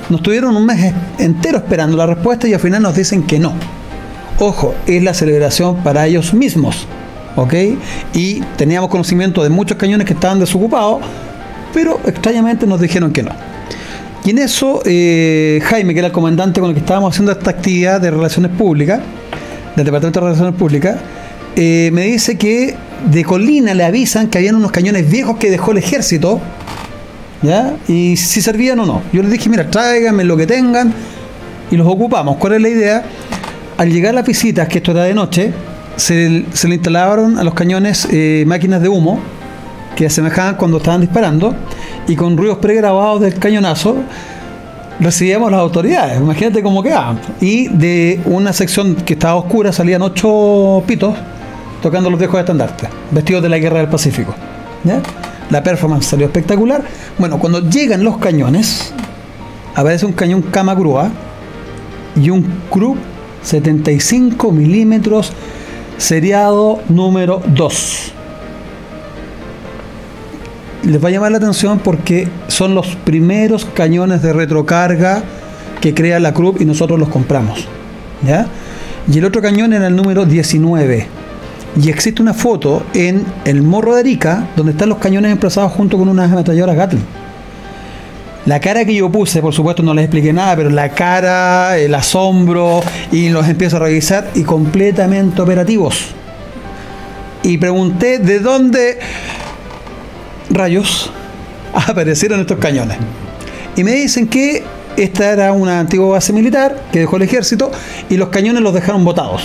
[0.09, 3.51] Nos tuvieron un mes entero esperando la respuesta y al final nos dicen que no.
[4.39, 6.87] Ojo, es la celebración para ellos mismos.
[7.35, 7.55] ¿Ok?
[8.13, 11.01] Y teníamos conocimiento de muchos cañones que estaban desocupados,
[11.73, 13.31] pero extrañamente nos dijeron que no.
[14.23, 17.49] Y en eso, eh, Jaime, que era el comandante con el que estábamos haciendo esta
[17.49, 19.01] actividad de relaciones públicas,
[19.75, 20.97] del Departamento de Relaciones Públicas,
[21.55, 25.71] eh, me dice que de Colina le avisan que habían unos cañones viejos que dejó
[25.71, 26.41] el ejército
[27.43, 27.75] ¿ya?
[27.87, 29.01] Y si servían o no.
[29.11, 30.91] Yo les dije, mira, tráiganme lo que tengan
[31.69, 32.37] y los ocupamos.
[32.37, 33.03] ¿Cuál es la idea?
[33.77, 35.53] Al llegar las visitas, que esto era de noche,
[35.95, 39.19] se, le instalaron a los cañones eh, máquinas de humo
[39.95, 41.53] que asemejaban cuando estaban disparando
[42.07, 43.97] y con ruidos pregrabados del cañonazo
[44.99, 46.19] recibíamos las autoridades.
[46.19, 47.19] Imagínate cómo quedaban.
[47.41, 51.15] Y de una sección que estaba oscura salían ocho pitos
[51.83, 54.33] tocando los viejos estandartes, vestidos de la guerra del Pacífico.
[55.51, 56.83] La performance salió espectacular.
[57.19, 58.91] Bueno, cuando llegan los cañones,
[59.75, 61.11] aparece un cañón Kamakura
[62.15, 62.97] y un Krupp
[63.43, 65.33] 75 milímetros
[65.97, 68.13] seriado número 2
[70.85, 75.23] les va a llamar la atención porque son los primeros cañones de retrocarga
[75.79, 77.65] que crea la Krupp y nosotros los compramos.
[78.25, 78.47] ¿ya?
[79.11, 81.22] Y el otro cañón era el número 19.
[81.81, 85.97] Y existe una foto en el Morro de Arica donde están los cañones emplazados junto
[85.97, 87.03] con unas ametralladoras Gatling.
[88.45, 91.95] La cara que yo puse, por supuesto no les expliqué nada, pero la cara, el
[91.95, 92.81] asombro,
[93.11, 96.07] y los empiezo a revisar y completamente operativos.
[97.41, 98.99] Y pregunté de dónde
[100.49, 101.09] rayos
[101.73, 102.97] aparecieron estos cañones.
[103.77, 104.63] Y me dicen que
[104.97, 107.71] esta era una antigua base militar que dejó el ejército
[108.09, 109.41] y los cañones los dejaron botados.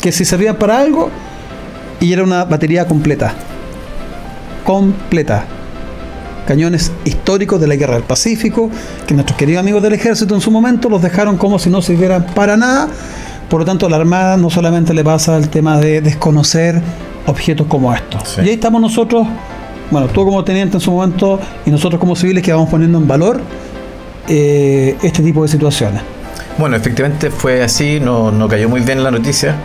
[0.00, 1.10] Que si servían para algo
[2.00, 3.34] y era una batería completa.
[4.64, 5.44] Completa.
[6.46, 8.70] Cañones históricos de la guerra del Pacífico
[9.06, 12.26] que nuestros queridos amigos del ejército en su momento los dejaron como si no sirvieran
[12.34, 12.88] para nada.
[13.50, 16.80] Por lo tanto, a la Armada no solamente le pasa el tema de desconocer
[17.26, 18.28] objetos como estos.
[18.28, 18.40] Sí.
[18.42, 19.26] Y ahí estamos nosotros
[19.90, 23.08] bueno, tú como teniente en su momento y nosotros como civiles que vamos poniendo en
[23.08, 23.40] valor
[24.28, 26.02] eh, este tipo de situaciones.
[26.58, 29.56] Bueno, efectivamente fue así, no, no cayó muy bien la noticia.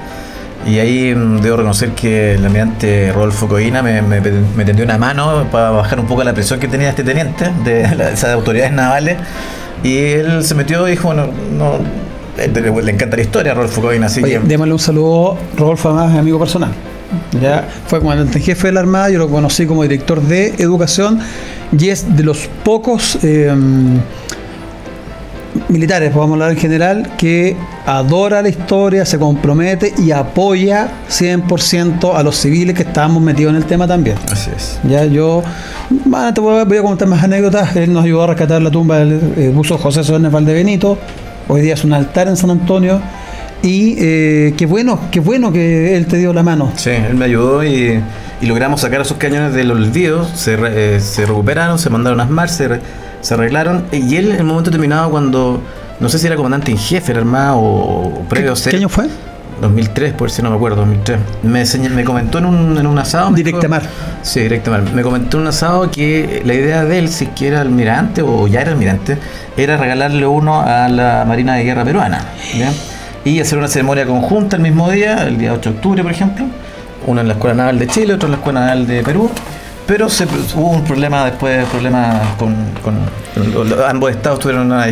[0.65, 4.97] Y ahí mm, debo reconocer que el almirante Rodolfo Coina me, me, me tendió una
[4.97, 8.71] mano para bajar un poco la presión que tenía este teniente de la- esas autoridades
[8.73, 9.17] navales.
[9.83, 11.73] Y él se metió y dijo, bueno, no,
[12.41, 14.47] él le, le encanta la historia a Rodolfo Coina, así Oye, que...
[14.47, 16.71] démosle un saludo, Rodolfo, además, amigo personal.
[17.41, 21.19] Ya fue comandante en jefe de la Armada, yo lo conocí como director de educación
[21.77, 23.53] y es de los pocos eh,
[25.69, 32.23] militares, podemos hablar en general, que adora la historia, se compromete y apoya 100% a
[32.23, 34.17] los civiles que estamos metidos en el tema también.
[34.31, 34.79] Así es.
[34.83, 35.43] Ya yo
[36.05, 37.75] bueno, te voy a, voy a contar más anécdotas.
[37.75, 40.97] Él nos ayudó a rescatar la tumba del eh, buzo José Sobernes Valdebenito.
[41.47, 43.01] Hoy día es un altar en San Antonio.
[43.61, 46.71] Y eh, qué bueno, qué bueno que él te dio la mano.
[46.75, 48.01] Sí, él me ayudó y,
[48.41, 50.27] y logramos sacar a esos cañones del olvido.
[50.35, 52.81] Se, eh, se recuperaron, se mandaron a ASMAR, se,
[53.23, 53.85] se arreglaron.
[53.91, 55.59] Y él, en el momento determinado, cuando
[55.99, 58.71] no sé si era comandante en jefe, era armado o, o previo a ¿Qué, ser.
[58.71, 59.07] qué año fue?
[59.61, 61.19] 2003, por si no me acuerdo, 2003.
[61.43, 63.29] Me, me comentó en un, en un asado.
[63.31, 63.83] me Directa dijo- Mar.
[64.21, 64.83] Sí, directa mar.
[64.93, 68.21] Me comentó en un asado que la idea de él, si es que era almirante
[68.21, 69.17] o ya era almirante,
[69.55, 72.25] era regalarle uno a la Marina de Guerra Peruana.
[72.57, 72.71] ¿ya?
[73.23, 76.45] Y hacer una ceremonia conjunta el mismo día, el día 8 de octubre, por ejemplo.
[77.05, 79.29] Uno en la Escuela Naval de Chile, otro en la Escuela Naval de Perú.
[79.85, 82.95] Pero se, hubo un problema después, problemas con, con-
[83.53, 84.85] con- ambos estados tuvieron una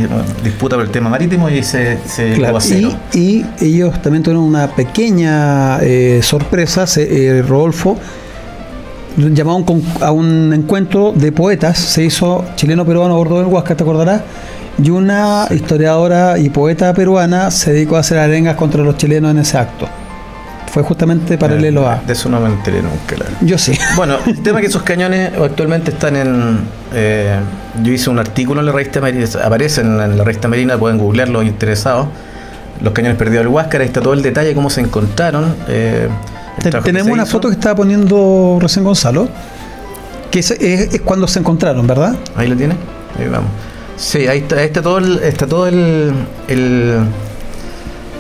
[0.44, 2.92] disputa por el tema marítimo y se, se Claro, a cero.
[3.14, 6.86] y, y ellos también tuvieron una pequeña eh, sorpresa.
[6.88, 7.98] Se, eh, Rodolfo
[9.18, 11.78] llamó a un, a un encuentro de poetas.
[11.78, 14.22] Se hizo chileno-peruano a bordo del Huasca, te acordarás.
[14.84, 19.38] Y una historiadora y poeta peruana se dedicó a hacer arengas contra los chilenos en
[19.40, 19.88] ese acto.
[20.72, 21.98] Fue justamente paralelo a.
[21.98, 23.26] De eso no me enteré nunca, la.
[23.46, 23.78] Yo sí.
[23.96, 26.60] Bueno, el tema es que esos cañones actualmente están en.
[26.94, 27.36] eh,
[27.84, 31.30] yo hice un artículo en la revista Marina, aparecen en la revista Marina, pueden googlear
[31.30, 32.08] los interesados.
[32.82, 35.56] Los cañones perdidos del Huáscar, ahí está todo el detalle de cómo se encontraron.
[35.68, 36.08] eh,
[36.84, 37.32] tenemos una hizo.
[37.34, 39.28] foto que estaba poniendo recién Gonzalo.
[40.32, 42.16] Que es, es- es cuando se encontraron, ¿verdad?
[42.36, 42.76] Ahí lo tiene,
[43.20, 43.50] ahí vamos.
[43.98, 46.12] Sí, ahí está, ahí está todo el, está todo el,
[46.48, 46.96] el,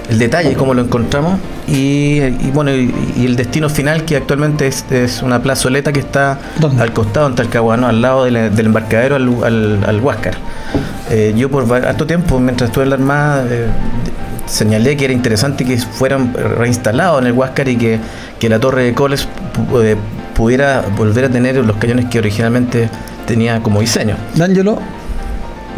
[0.09, 1.39] el detalle, cómo lo encontramos.
[1.71, 6.01] Y, y bueno, y, y el destino final que actualmente es, es una plazoleta que
[6.01, 6.81] está ¿Dónde?
[6.83, 10.33] al costado en Talcahuano, al lado de la- del embarcadero al, al, al Huáscar.
[11.09, 13.67] Eh, yo por harto tiempo, mientras estuve en la Armada, eh,
[14.47, 17.99] señalé que era interesante que fueran reinstalados en el Huáscar y que,
[18.37, 19.27] que la torre de Coles
[19.81, 19.95] eh,
[20.35, 22.89] pudiera volver a tener los cañones que originalmente
[23.25, 24.15] tenía como diseño.
[24.35, 24.77] D'Angelo,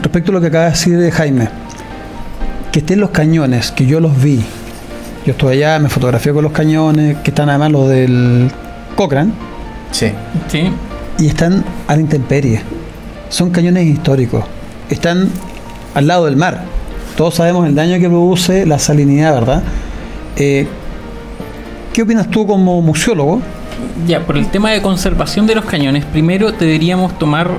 [0.02, 1.50] respecto a lo que acaba de decir de Jaime,
[2.72, 4.44] que estén los cañones, que yo los vi.
[5.26, 8.52] Yo estuve allá, me fotografié con los cañones, que están además los del
[8.96, 9.32] Cochrane,
[9.92, 10.12] Sí,
[10.48, 10.70] Sí.
[11.20, 12.62] y están a la intemperie.
[13.30, 14.44] Son cañones históricos.
[14.90, 15.30] Están
[15.96, 16.64] al lado del mar.
[17.16, 19.64] Todos sabemos el daño que produce la salinidad, ¿verdad?
[20.36, 20.68] Eh,
[21.94, 23.40] ¿Qué opinas tú como museólogo?
[24.08, 27.52] Ya, por el tema de conservación de los cañones, primero deberíamos tomar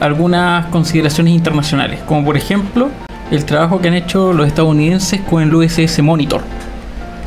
[0.00, 2.88] algunas consideraciones internacionales, como por ejemplo
[3.30, 6.40] el trabajo que han hecho los estadounidenses con el USS Monitor,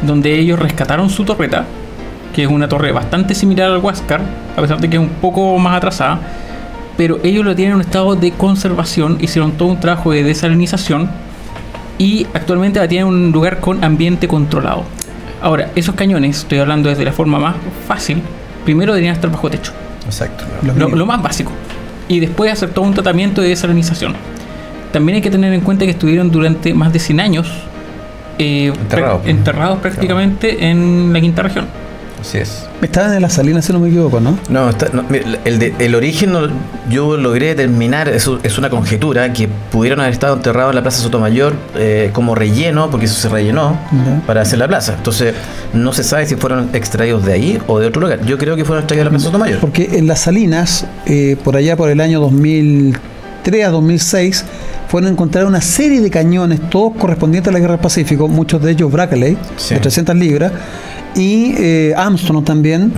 [0.02, 1.66] donde ellos rescataron su torreta,
[2.34, 4.22] que es una torre bastante similar al Huáscar,
[4.56, 6.20] a pesar de que es un poco más atrasada,
[6.98, 11.10] pero ellos lo tienen en un estado de conservación, hicieron todo un trabajo de desalinización
[11.98, 14.84] y actualmente la tienen en un lugar con ambiente controlado.
[15.42, 17.56] Ahora, esos cañones, estoy hablando desde la forma más
[17.88, 18.22] fácil,
[18.66, 19.72] primero deberían estar bajo techo,
[20.06, 20.44] Exacto.
[20.78, 21.52] Lo lo, más básico,
[22.08, 24.14] y después hacer todo un tratamiento de desalinización.
[24.92, 27.52] También hay que tener en cuenta que estuvieron durante más de 100 años
[28.42, 29.22] eh, Enterrados.
[29.24, 31.66] prac- enterrados prácticamente en la quinta región.
[32.20, 32.68] Así es.
[32.84, 34.38] Estaban en la salina, si no me equivoco, ¿no?
[34.48, 35.04] No, está- no,
[35.44, 36.48] el, de- el origen no-
[36.88, 41.02] yo logré determinar, es, es una conjetura, que pudieron haber estado enterrados en la Plaza
[41.02, 43.76] Sotomayor eh, como relleno, porque eso se rellenó
[44.28, 44.94] para hacer la plaza.
[44.98, 45.34] Entonces,
[45.74, 48.24] no se sabe si fueron extraídos de ahí o de otro lugar.
[48.24, 49.60] Yo creo que fueron extraídos de la Plaza Sotomayor.
[49.60, 52.22] Porque en las salinas, eh, por allá por el año
[53.44, 54.46] 2003 a 2006,
[54.88, 58.72] fueron encontradas una serie de cañones, todos correspondientes a la Guerra del Pacífico, muchos de
[58.72, 59.74] ellos Brackley, Sí.
[59.76, 60.52] de 300 libras,
[61.16, 62.94] y eh, Armstrong también,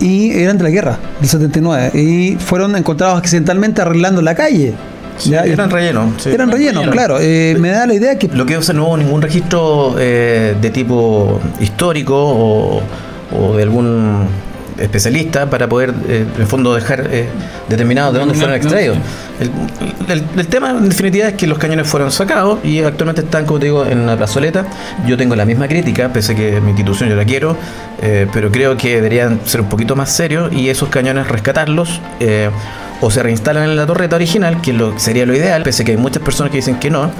[0.00, 4.74] y eran de la guerra, del 79, y fueron encontrados accidentalmente arreglando la calle.
[5.18, 5.44] Sí, ¿ya?
[5.44, 6.12] eran rellenos.
[6.22, 6.28] sí.
[6.28, 6.92] Eran rellenos, relleno.
[6.92, 7.16] claro.
[7.18, 11.40] Eh, me da la idea que Lo que no hubo ningún registro eh, de tipo
[11.58, 12.82] histórico o,
[13.34, 14.26] o de algún
[14.78, 17.28] especialista para poder, eh, en el fondo, dejar eh,
[17.68, 18.98] determinado de dónde fueron extraídos.
[19.40, 19.50] El,
[20.10, 23.58] el- el tema, en definitiva, es que los cañones fueron sacados y actualmente están, como
[23.58, 24.66] te digo, en la plazoleta.
[25.06, 27.56] Yo tengo la misma crítica, pese a que mi institución yo la quiero,
[28.02, 32.00] eh, pero creo que deberían ser un poquito más serios y esos cañones rescatarlos.
[32.20, 32.50] eh,
[33.02, 35.90] o se reinstalan en la torreta original, que lo, sería lo ideal, pese a que
[35.92, 37.10] hay muchas personas que dicen que no,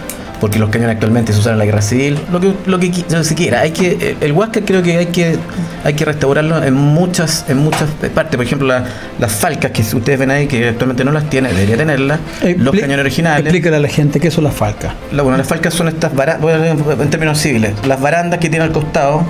[0.40, 3.18] porque los cañones actualmente se usan en la guerra civil, lo que, lo que lo
[3.18, 3.60] que se quiera.
[3.60, 5.36] Hay que, eh, el Huáscar creo que hay que,
[5.84, 8.36] hay que restaurarlo en muchas, en muchas partes.
[8.36, 8.84] Por ejemplo, la-
[9.18, 12.20] las falcas que ustedes ven ahí, que actualmente no las tiene, debería tenerlas.
[12.58, 13.44] los cañones originales.
[13.46, 14.92] Explícale a la gente qué son las falcas.
[15.12, 16.50] La- bueno, las falcas son estas barandas,
[17.00, 19.22] en términos civiles, las barandas que tiene al costado,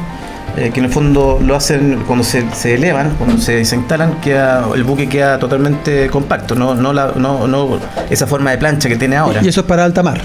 [0.57, 4.21] eh, que en el fondo lo hacen cuando se, se elevan, cuando se, se instalan,
[4.23, 7.79] queda, el buque queda totalmente compacto, no, no, la, no, no
[8.11, 9.41] esa forma de plancha que tiene ahora.
[9.45, 10.21] Y eso es para alta mar.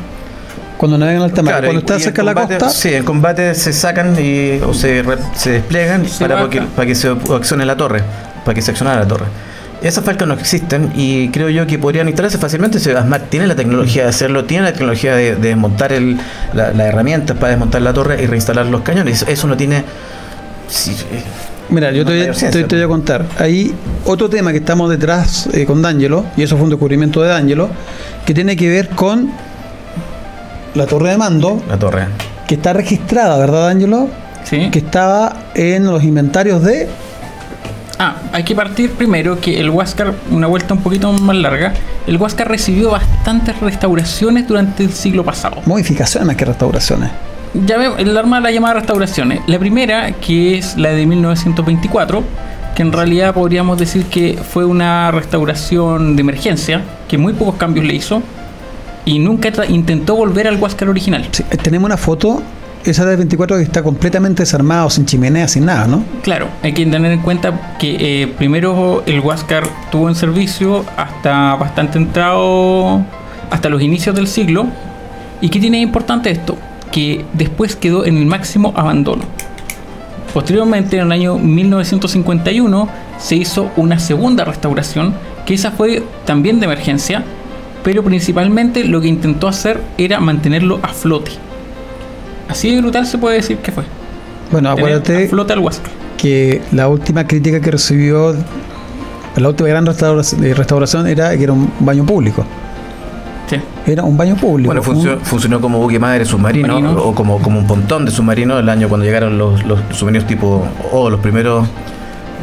[0.82, 1.54] Cuando navegan alta mar.
[1.54, 4.16] Claro, Cuando y- está y en cerca de la costa, Sí, en combate se sacan
[4.20, 8.02] y, o se, re- se despliegan Se para, que, para que se accione la torre,
[8.44, 9.26] para que se accionara la torre.
[9.84, 12.80] Esas falcas no existen y creo yo que podrían instalarse fácilmente.
[12.80, 16.18] Si Asmar tiene la tecnología de hacerlo, tiene la tecnología de, de desmontar el,
[16.54, 19.24] la- las herramientas para desmontar la torre y reinstalar los cañones.
[19.28, 19.84] Eso no tiene.
[20.68, 21.22] sí, eh,
[21.70, 23.26] Mira, yo te, te- te voy a contar.
[23.38, 23.74] Hay
[24.06, 27.70] otro tema que estamos detrás eh, con D'Angelo, y eso fue un descubrimiento de D'Angelo,
[28.26, 29.32] que tiene que ver con
[30.76, 32.08] la torre de mando, la torre.
[32.48, 34.10] que está registrada, ¿verdad, D'Angelo?
[34.44, 34.70] ¿sí?
[34.72, 36.88] Que estaba en los inventarios de.
[38.00, 41.74] Ah, hay que partir primero que el Huáscar, una vuelta un poquito más larga,
[42.08, 45.58] el Huáscar recibió bastantes restauraciones durante el siglo pasado.
[45.66, 47.12] Modificaciones más que restauraciones.
[47.54, 49.42] Ya veo, el arma la llamada restauraciones.
[49.46, 52.24] La primera, que es la de 1924,
[52.76, 57.86] que en realidad podríamos decir que fue una restauración de emergencia, que muy pocos cambios
[57.86, 58.24] le hizo,
[59.06, 61.28] y nunca intentó volver al Huáscar original.
[61.32, 62.42] Sí, tenemos una foto,
[62.86, 66.04] esa de 24 que está completamente desarmado, sin chimenea, sin nada, ¿no?
[66.24, 71.56] Claro, hay que tener en cuenta que eh, primero el Huáscar tuvo en servicio hasta
[71.56, 73.04] bastante entrado,
[73.50, 74.68] hasta los inicios del siglo.
[75.42, 76.58] ¿Y qué tiene importante esto?
[76.92, 79.24] Que después quedó en el máximo abandono.
[80.34, 82.88] Posteriormente, en el año 1951,
[83.20, 85.14] se hizo una segunda restauración,
[85.46, 87.24] que esa fue también de emergencia,
[87.84, 91.32] pero principalmente lo que intentó hacer era mantenerlo a flote.
[92.50, 93.84] Así de brutal se puede decir que fue.
[94.52, 95.92] Bueno, acuérdate a flote al Huáscar.
[96.18, 98.36] que la última crítica que recibió,
[99.38, 102.46] la última gran restauración, de restauración era que era un baño público.
[103.50, 103.58] Sí.
[103.86, 104.68] Era un baño público.
[104.68, 107.02] Bueno, funcionó, funcionó como buque madre submarino, Submarino.
[107.02, 110.66] o como, como un pontón de submarino el año cuando llegaron los, los submarinos tipo
[110.92, 111.68] O, los primeros,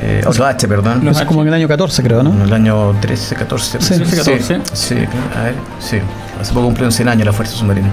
[0.01, 1.01] eh, o H, perdón.
[1.05, 2.33] Los Eso es como en el año 14, creo, ¿no?
[2.33, 3.81] En el año 13, 14.
[3.81, 3.95] Sí.
[3.97, 4.61] 13, 14.
[4.73, 4.95] Sí,
[5.37, 5.99] a ver, sí.
[6.41, 7.89] Hace poco cumplieron 100 años la Fuerza Submarina.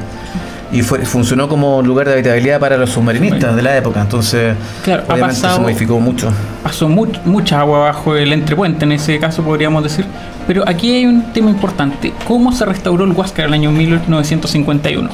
[0.72, 4.01] Y fue, funcionó como lugar de habitabilidad para los submarinistas de la época.
[4.01, 6.30] Entonces, Claro, ha obviamente pasado- se modificó mucho.
[6.64, 10.06] pasó mu- mucha agua bajo el entrepuente, en ese caso podríamos decir.
[10.47, 12.14] Pero aquí hay un tema importante.
[12.28, 15.10] ¿Cómo se restauró el Huáscar en el año 1951?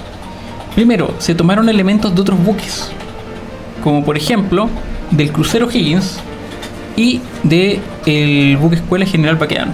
[0.76, 2.90] Primero, se tomaron elementos de otros buques,
[3.84, 4.70] como por ejemplo
[5.12, 6.18] del crucero Higgins
[6.98, 9.72] y del buque Escuela General Baquedano.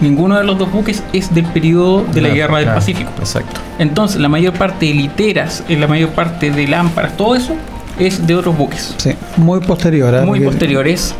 [0.00, 3.10] Ninguno de los dos buques es del periodo de la Claro, Guerra del claro, Pacífico.
[3.20, 3.60] Exacto.
[3.78, 7.54] Entonces, la mayor parte de literas, eh, la mayor parte de lámparas, todo eso
[7.98, 10.12] es de otros buques Sí, muy posterior.
[10.14, 10.20] ¿eh?
[10.22, 11.14] muy Porque- posteriores.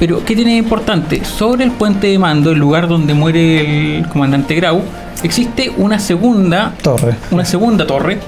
[0.00, 1.24] Pero, ¿qué tiene de importante?
[1.24, 4.82] Sobre el puente de mando, el lugar donde muere el comandante Grau,
[5.22, 7.14] existe una segunda Torre.
[7.30, 8.18] una segunda torre,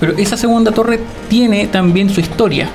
[0.00, 2.68] pero esa segunda torre tiene también su historia,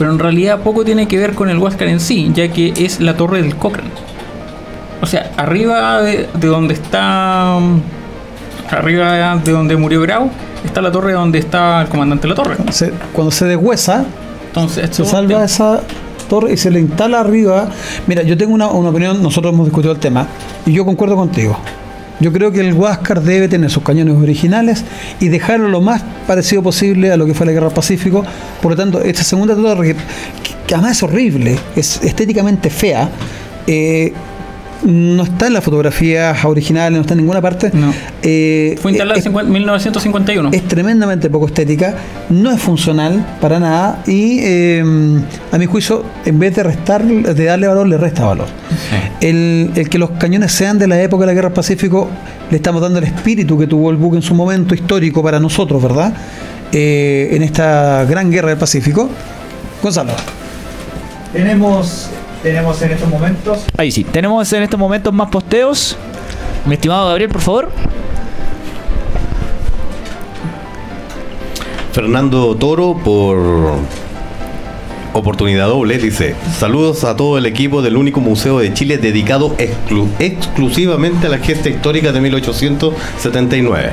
[0.00, 2.98] pero en realidad poco tiene que ver con el Huáscar en sí, ya que es
[3.00, 3.90] la torre del Cochrane.
[5.02, 7.58] O sea, arriba de, de donde está,
[8.70, 10.30] arriba de donde murió Grau,
[10.64, 12.56] está la torre donde está el comandante de la torre.
[12.70, 14.04] Se- cuando se deshuesa,
[14.48, 15.80] Entonces, se salva esa
[16.28, 17.68] torre y se le instala arriba.
[18.06, 20.26] Mira, yo tengo una, una opinión, nosotros hemos discutido el tema
[20.66, 21.56] y yo concuerdo contigo.
[22.20, 24.84] Yo creo que el Huáscar debe tener sus cañones originales
[25.20, 28.24] y dejarlo lo más parecido posible a lo que fue la Guerra del Pacífico.
[28.60, 29.96] Por lo tanto, esta segunda torre,
[30.66, 33.10] que, además es horrible, es estéticamente fea,
[33.66, 34.12] eh,
[34.84, 37.70] no está en las fotografías originales, no está en ninguna parte.
[37.72, 37.92] No.
[38.22, 40.50] Eh, fue instalada es- en 50 1951.
[40.52, 41.94] es tremendamente poco estética,
[42.30, 44.82] no es funcional para nada y eh,
[45.52, 48.46] a mi juicio, en vez de restar, de darle valor, le resta valor.
[49.20, 52.08] El, el que los cañones sean de la época de la Guerra del Pacífico,
[52.50, 55.82] le estamos dando el espíritu que tuvo el buque en su momento histórico para nosotros,
[55.82, 56.12] ¿verdad?
[56.72, 59.10] Eh, en esta gran guerra del Pacífico.
[59.82, 60.12] Gonzalo.
[61.32, 62.08] Tenemos,
[62.42, 63.64] tenemos en estos momentos.
[63.76, 65.96] Ahí sí, tenemos en estos momentos más posteos.
[66.66, 67.70] Mi estimado Gabriel, por favor.
[71.92, 73.74] Fernando Toro por
[75.12, 80.08] oportunidad doble dice saludos a todo el equipo del único museo de Chile dedicado exclu-
[80.20, 83.90] exclusivamente a la gesta histórica de 1879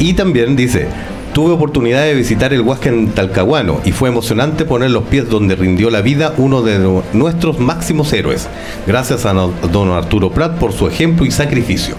[0.00, 0.88] y también dice
[1.36, 5.54] tuve oportunidad de visitar el Huasca en Talcahuano y fue emocionante poner los pies donde
[5.54, 8.48] rindió la vida uno de nu- nuestros máximos héroes
[8.86, 11.94] gracias a don Arturo Prat por su ejemplo y sacrificio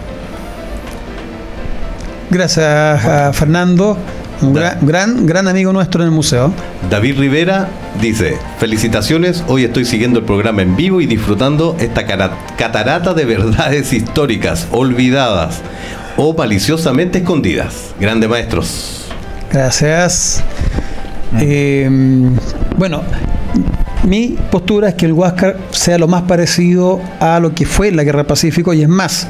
[2.31, 3.95] Gracias a Fernando,
[4.41, 6.51] un gran, gran, gran amigo nuestro en el museo.
[6.89, 7.69] David Rivera
[8.01, 13.93] dice, felicitaciones, hoy estoy siguiendo el programa en vivo y disfrutando esta catarata de verdades
[13.93, 15.61] históricas, olvidadas
[16.17, 17.93] o maliciosamente escondidas.
[17.99, 19.06] Grande maestros.
[19.51, 20.43] Gracias.
[21.39, 21.89] Eh,
[22.77, 23.01] bueno,
[24.03, 28.03] mi postura es que el Huáscar sea lo más parecido a lo que fue la
[28.03, 29.27] Guerra Pacífico y es más,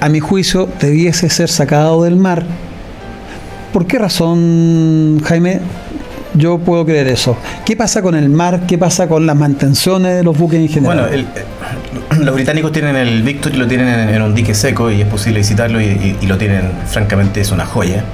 [0.00, 2.44] a mi juicio debiese ser sacado del mar.
[3.72, 5.60] ¿Por qué razón, Jaime?
[6.34, 7.36] Yo puedo creer eso.
[7.64, 8.62] ¿Qué pasa con el mar?
[8.66, 10.98] ¿Qué pasa con las mantenciones de los buques en general?
[10.98, 15.00] Bueno, el- eh, los británicos tienen el Victory, lo tienen en, un dique seco y
[15.02, 18.04] es posible visitarlo y- y lo tienen, francamente, es una joya.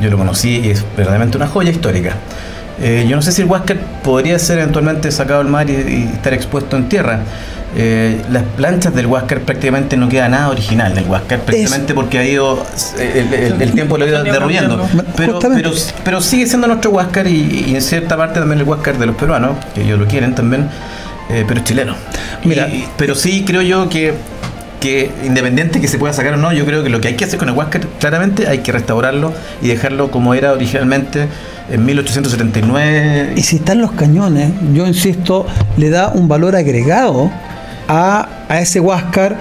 [0.00, 2.14] Yo lo conocí y es verdaderamente una joya histórica.
[2.80, 6.10] Eh, yo no sé si el Huáscar podría ser eventualmente sacado al mar y, y
[6.14, 7.20] estar expuesto en tierra.
[7.76, 12.24] Eh, las planchas del Huáscar prácticamente no queda nada original del Huáscar, precisamente porque ha
[12.24, 12.64] ido,
[12.98, 14.76] eh, el, el- el tiempo lo ha ido derruyendo.
[15.16, 15.70] Pero, pero,
[16.04, 19.16] pero sigue siendo nuestro Huáscar y, y en cierta parte también el Huáscar de los
[19.16, 20.68] peruanos, que ellos lo quieren también,
[21.30, 21.94] eh, pero es chileno.
[22.44, 22.68] Mira.
[22.68, 24.14] Y- pero sí creo yo que,
[24.84, 27.24] que independiente que se pueda sacar o no, yo creo que lo que hay que
[27.24, 29.32] hacer con el Huáscar, claramente hay que restaurarlo
[29.62, 31.26] y dejarlo como era originalmente
[31.70, 33.32] en 1879.
[33.34, 35.46] Y si están los cañones, yo insisto,
[35.78, 37.30] le da un valor agregado
[37.88, 39.38] a, a ese Huáscar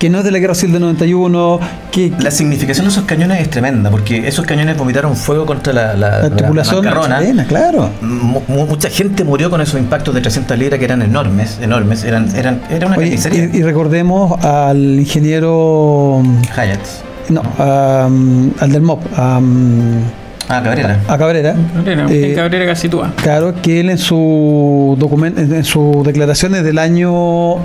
[0.00, 1.60] que no es de la Guerra Civil del 91,
[1.92, 5.94] que, La significación de esos cañones es tremenda, porque esos cañones vomitaron fuego contra la,
[5.94, 7.18] la, la tripulación macarrona.
[7.20, 7.90] chilena, claro.
[8.00, 12.02] Mu- mu- mucha gente murió con esos impactos de 300 libras que eran enormes, enormes,
[12.04, 13.50] eran, eran, era una Oye, carnicería.
[13.52, 16.22] y, y recordemos al ingeniero,
[16.56, 16.80] Hyatt.
[17.28, 20.00] no, am, al del MOP, am,
[20.52, 20.98] Ah, Cabrera.
[21.06, 21.54] a Cabrera.
[21.76, 23.12] Cabrera, Eh, Cabrera Casitúa.
[23.22, 27.58] Claro, que él en su documento, en sus declaraciones del año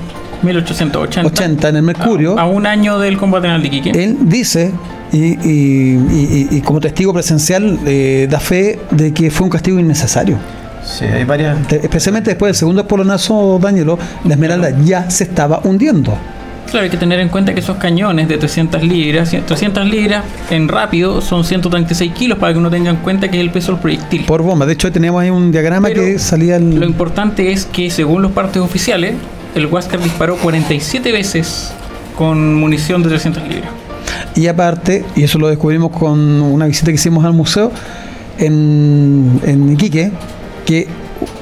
[0.45, 1.27] 1880.
[1.27, 3.91] 80 en el Mercurio, A, a un año del combate en el Iquique.
[3.91, 4.71] él dice,
[5.11, 9.79] y, y- y- y- como testigo presencial, eh, da fe de que fue un castigo
[9.79, 10.37] innecesario.
[10.83, 11.67] Sí, hay varias.
[11.67, 16.15] Te- Especialmente después del segundo espolonazo, Danielo, la Esmeralda ya se estaba hundiendo.
[16.69, 20.67] Claro, hay que tener en cuenta que esos cañones de 300 libras, 300 libras en
[20.67, 23.81] rápido son 136 kilos para que uno tenga en cuenta que es el peso del
[23.81, 24.25] proyectil.
[24.25, 24.65] Por bomba.
[24.65, 26.75] De hecho, teníamos ahí un diagrama Pero que salía el.
[26.79, 29.13] Lo importante es que según los partes oficiales,
[29.55, 31.71] el Huáscar disparó 47 veces
[32.17, 33.69] con munición de 300 libras.
[34.35, 37.71] Y aparte, y eso lo descubrimos con una visita que hicimos al museo
[38.37, 40.11] en, en Iquique,
[40.65, 40.87] que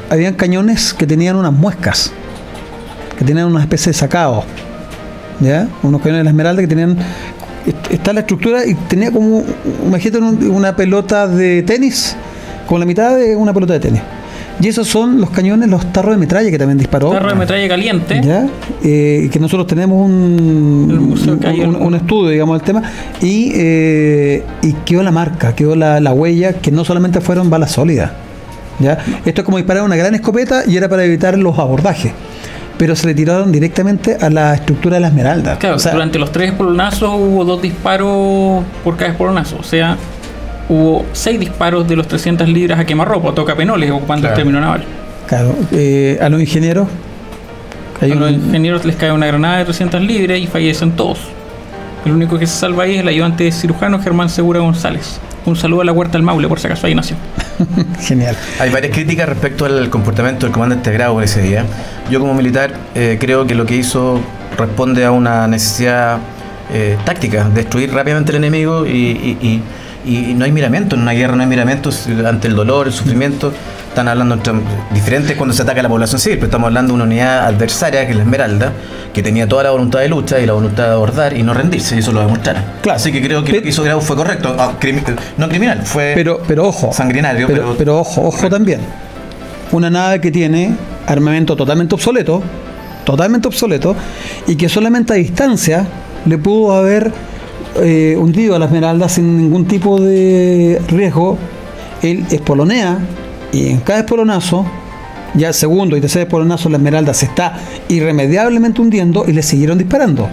[0.09, 2.11] habían cañones que tenían unas muescas,
[3.17, 4.43] que tenían una especie de sacado,
[5.39, 5.67] ¿ya?
[5.81, 6.97] Unos cañones de la Esmeralda que tenían.
[7.65, 9.43] est- Está la estructura y tenía como,
[9.85, 12.15] imagínate un- una pelota de tenis,
[12.67, 14.01] con la mitad de una pelota de tenis.
[14.61, 17.09] Y esos son los cañones, los tarros de metralla que también disparó.
[17.11, 18.21] Tarro de metralla caliente.
[18.23, 18.47] ¿Ya?
[18.83, 21.17] Eh, que nosotros tenemos un,
[21.79, 22.83] un, estudio, digamos, del tema,
[23.21, 27.71] y, eh, y quedó la marca, quedó la, la huella, que no solamente fueron balas
[27.71, 28.11] sólidas.
[28.79, 28.97] ¿ya?
[29.25, 32.11] Esto es como disparar una gran escopeta y era para evitar los abordajes.
[32.77, 35.57] pero se le tiraron directamente a la estructura de la esmeralda.
[35.59, 39.57] Claro, O sea, durante los tres espolonazos hubo dos disparos por cada espolonazo.
[39.59, 39.95] O sea,
[40.69, 44.33] hubo seis disparos de los 300 libras a quemarropa, toca penoles, ocupando Claro.
[44.35, 44.83] el término naval.
[45.27, 46.87] claro, eh, a los ingenieros.
[48.01, 51.19] A los un- ingenieros les cae una granada de 300 libras y fallecen todos.
[52.05, 55.19] El único que se salva ahí es el ayudante cirujano Germán Segura González.
[55.45, 57.15] Un saludo a la Huerta del Maule, por si acaso ahí nació.
[58.01, 58.35] Genial.
[58.59, 61.65] Hay varias críticas respecto al comportamiento del comandante Grau ese día.
[62.09, 64.19] Yo como militar eh, creo que lo que hizo
[64.57, 66.17] responde a una necesidad
[66.73, 69.61] eh, táctica, destruir rápidamente al enemigo y, y- y-
[70.05, 73.51] y no hay miramiento, en una guerra no hay miramientos ante el dolor, el sufrimiento.
[73.89, 74.53] Están hablando entre
[74.91, 78.05] diferentes cuando se ataca a la población civil, pero estamos hablando de una unidad adversaria,
[78.05, 78.71] que es la Esmeralda,
[79.13, 81.95] que tenía toda la voluntad de lucha y la voluntad de abordar y no rendirse,
[81.95, 82.63] y eso lo demostraron.
[82.81, 82.95] Claro.
[82.97, 85.03] Así que creo que lo que hizo Grau fue correcto, Ah, crimi-
[85.37, 86.91] no criminal, fue Pero, pero ojo.
[86.91, 88.79] sanguinario, Pero, pero, pero ojo, ojo también.
[89.71, 90.75] Una nave que tiene
[91.05, 92.41] armamento totalmente obsoleto,
[93.05, 93.95] totalmente obsoleto,
[94.47, 95.85] y que solamente a distancia
[96.25, 97.11] le pudo haber
[97.81, 101.37] eh, hundido a la Esmeralda sin ningún tipo de riesgo.
[102.01, 102.99] Él espolonea
[103.51, 104.65] y en cada espolonazo,
[105.33, 107.57] ya el segundo y tercer espolonazo, la Esmeralda se está
[107.87, 110.27] irremediablemente hundiendo y le siguieron disparando.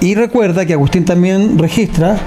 [0.00, 2.18] Y recuerda que Agustín también registra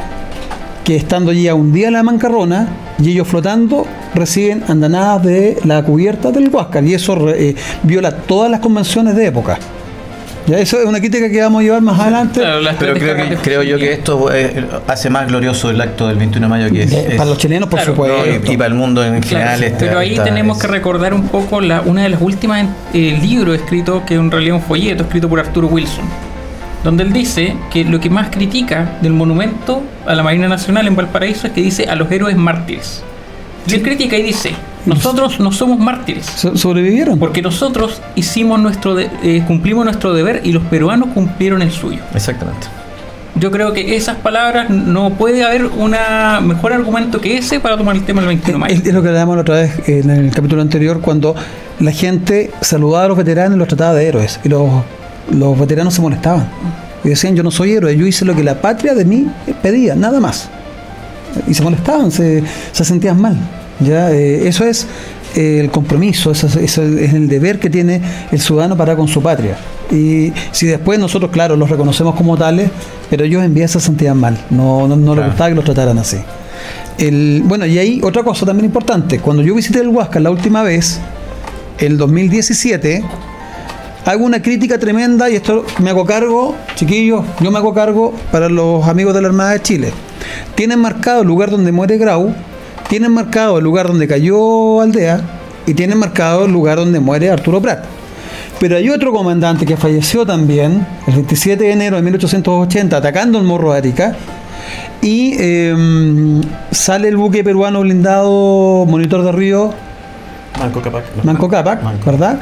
[0.84, 2.68] que estando allí a un día la mancarrona
[3.00, 8.52] y ellos flotando reciben andanadas de la cubierta del Huáscar y eso eh, viola todas
[8.52, 9.60] las convenciones de época.
[10.48, 12.42] Ya eso es una crítica que vamos a llevar más adelante.
[12.42, 14.30] Claro, Pero creo, que, yo que esto
[14.88, 17.38] hace más glorioso el acto del 21 de mayo que es, Eh, es- para los
[17.38, 18.18] chilenos, por claro, supuesto.
[18.18, 19.64] no, y, y para el mundo en Claro, general.
[19.64, 22.66] este- pero ahí esta tenemos es- que recordar un poco la, una de las últimas
[22.94, 26.06] eh, libros escritos, que en realidad es un folleto escrito por Arturo Wilson,
[26.84, 30.96] donde él dice que lo que más critica del monumento a la Marina Nacional en
[30.98, 33.02] Valparaíso es que dice a los héroes mártires.
[33.66, 34.52] Y él critica y dice,
[34.86, 37.18] nosotros no somos mártires, So- sobrevivieron.
[37.20, 42.00] porque nosotros hicimos nuestro de- eh, cumplimos nuestro deber y los peruanos cumplieron el suyo.
[42.14, 42.68] Exactamente.
[43.36, 45.96] Yo creo que esas palabras no puede haber un
[46.48, 48.76] mejor argumento que ese para tomar el tema del 21 de mayo.
[48.76, 51.34] Es, es lo que hablábamos la otra vez en el capítulo anterior, cuando
[51.80, 54.40] la gente saludaba a los veteranos y los trataba de héroes.
[54.44, 54.70] Y los,
[55.32, 56.48] los veteranos se molestaban.
[57.04, 59.28] Y decían, yo no soy héroe, yo hice lo que la patria de mí
[59.64, 60.48] pedía, nada más.
[61.48, 63.36] Y se molestaban, se, se sentían mal.
[63.80, 64.12] ¿Ya?
[64.12, 64.88] Eh, eso es
[65.36, 68.02] eh, el compromiso, eso, es- eso es el deber que tiene
[68.32, 69.58] el ciudadano para con su patria.
[69.92, 72.70] Y si después nosotros, claro, los reconocemos como tales,
[73.10, 76.18] pero ellos en se sentían mal, no, no, no les gustaba que los trataran así.
[76.98, 79.20] El, bueno, y ahí otra cosa también importante.
[79.20, 81.00] Cuando yo visité el Huáscar la última vez,
[81.80, 83.04] el 2017,
[84.06, 88.50] hago una crítica tremenda y esto me hago cargo, chiquillos, yo me hago cargo para
[88.50, 89.92] los amigos de la Armada de Chile.
[90.56, 92.34] Tienen marcado el lugar donde muere Grau,
[92.90, 95.22] tienen marcado el lugar donde cayó Aldea
[95.66, 97.86] y tienen marcado el lugar donde muere Arturo Prat.
[98.60, 103.44] Pero hay otro comandante que falleció también el 27 de enero de 1880 atacando el
[103.44, 104.16] Morro de Arica
[105.02, 109.74] y eh, sale el buque peruano blindado Monitor de Río
[110.60, 111.24] Manco Capac.
[111.24, 112.06] Manco Manco.
[112.06, 112.40] ¿verdad?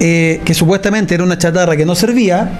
[0.00, 2.50] Eh, que supuestamente era una chatarra que no servía,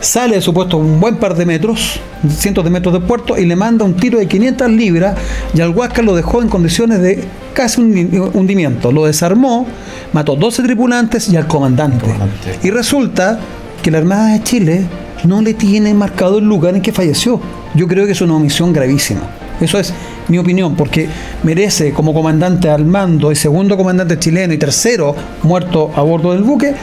[0.00, 2.00] sale de supuesto un buen par de metros,
[2.36, 5.16] cientos de metros de puerto, y le manda un tiro de 500 libras,
[5.54, 7.24] y al Huáscar lo dejó en condiciones de
[7.54, 8.92] casi hundi- hundimiento.
[8.92, 9.66] Lo desarmó,
[10.12, 12.04] mató 12 tripulantes y al comandante.
[12.04, 12.58] Comandante.
[12.62, 13.38] Y resulta
[13.82, 14.86] que la Armada de Chile
[15.24, 17.40] no le tiene marcado el lugar en que falleció.
[17.74, 19.20] Yo creo que es una omisión gravísima.
[19.60, 19.92] Eso es
[20.28, 21.08] mi opinión, porque
[21.42, 26.44] merece como comandante al mando y segundo comandante chileno y tercero muerto a bordo del
[26.44, 26.74] buque,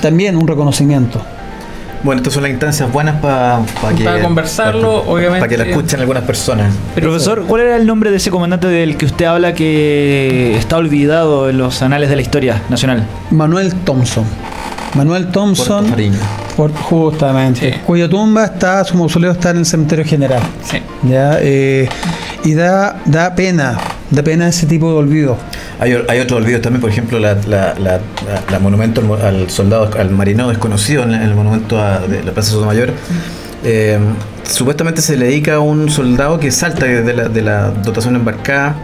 [0.00, 1.20] también un reconocimiento.
[2.02, 3.60] Bueno, estas son las instancias buenas para
[3.96, 4.04] que.
[4.04, 5.40] Para conversarlo, obviamente.
[5.40, 6.72] Para que la escuchen algunas personas.
[6.94, 11.50] Profesor, ¿cuál era el nombre de ese comandante del que usted habla que está olvidado
[11.50, 13.06] en los anales de la historia nacional?
[13.30, 14.24] Manuel Thompson.
[14.94, 15.86] Manuel Thompson,
[16.56, 17.78] por- justamente, Sí.
[17.86, 20.40] cuya tumba está, su mausoleo está en el cementerio general.
[20.64, 20.78] Sí.
[21.08, 21.38] ¿ya?
[21.40, 21.88] Eh,
[22.44, 23.78] y da, da pena,
[24.10, 25.36] da pena ese tipo de olvido.
[25.80, 29.50] Hay, hay otros olvidos también, por ejemplo, la, la, la, la- la monumento al, al
[29.50, 32.90] soldado, al marino desconocido en, el monumento a- de la Plaza Sotomayor.
[33.64, 33.98] Eh,
[34.48, 38.74] supuestamente se le dedica a un soldado que salta de la, de la dotación embarcada,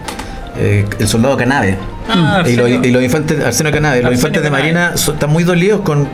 [0.58, 1.76] eh, el soldado Canave.
[2.08, 4.50] Ah, y, los, y los infantes, Arsenio Canave, los infantes de.
[4.50, 6.08] Marina so- están muy dolidos con,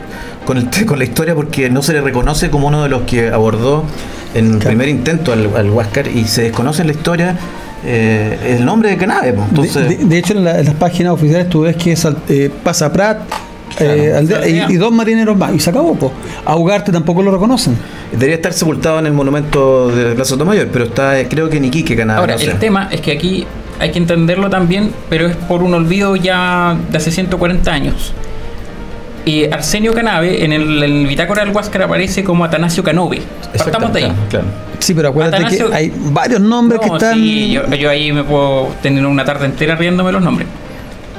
[0.45, 3.29] con, el- con la historia porque no se le reconoce como uno de los que
[3.29, 3.85] abordó
[4.33, 7.35] en el primer intento al, al Huáscar y se desconoce en la historia
[7.85, 9.33] eh, el nombre de Canave.
[9.33, 9.45] pues.
[9.49, 12.17] De- Entonces, de, de hecho, en, la- en las páginas oficiales tú ves que sal-
[12.29, 13.21] eh, pasa Prat
[13.79, 14.17] eh, Claro.
[14.43, 15.95] Aldea- y, y dos marineros más, y se acabó.
[15.95, 16.11] po.
[16.45, 17.75] A Ugarte tampoco lo reconocen.
[18.11, 21.57] Debería estar sepultado en el monumento de la Plaza Sotomayor, pero está eh, creo que
[21.57, 22.19] en Iquique, Canadá.
[22.19, 22.51] Ahora, no sé.
[22.51, 23.47] el tema es que aquí
[23.79, 28.13] hay que entenderlo también, pero es por un olvido ya de hace 140 años.
[29.25, 33.21] Y Arsenio Canave, en el, el bitácora del Huáscar aparece como Atanasio Canove.
[33.57, 34.13] Partamos de ahí.
[34.29, 34.45] Claro.
[34.79, 37.15] Sí, pero acuérdate Atanasio- que hay varios nombres que están.
[37.15, 40.47] sí, yo, yo ahí me puedo tener una tarde entera riéndome los nombres.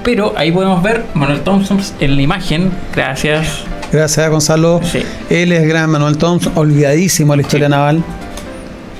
[0.03, 3.61] Pero ahí podemos ver Manuel Thompson en la imagen, gracias.
[3.91, 4.81] Gracias a Gonzalo.
[4.85, 5.03] Sí.
[5.31, 8.03] Él es gran Manuel Thompson, olvidadísimo en la historia naval.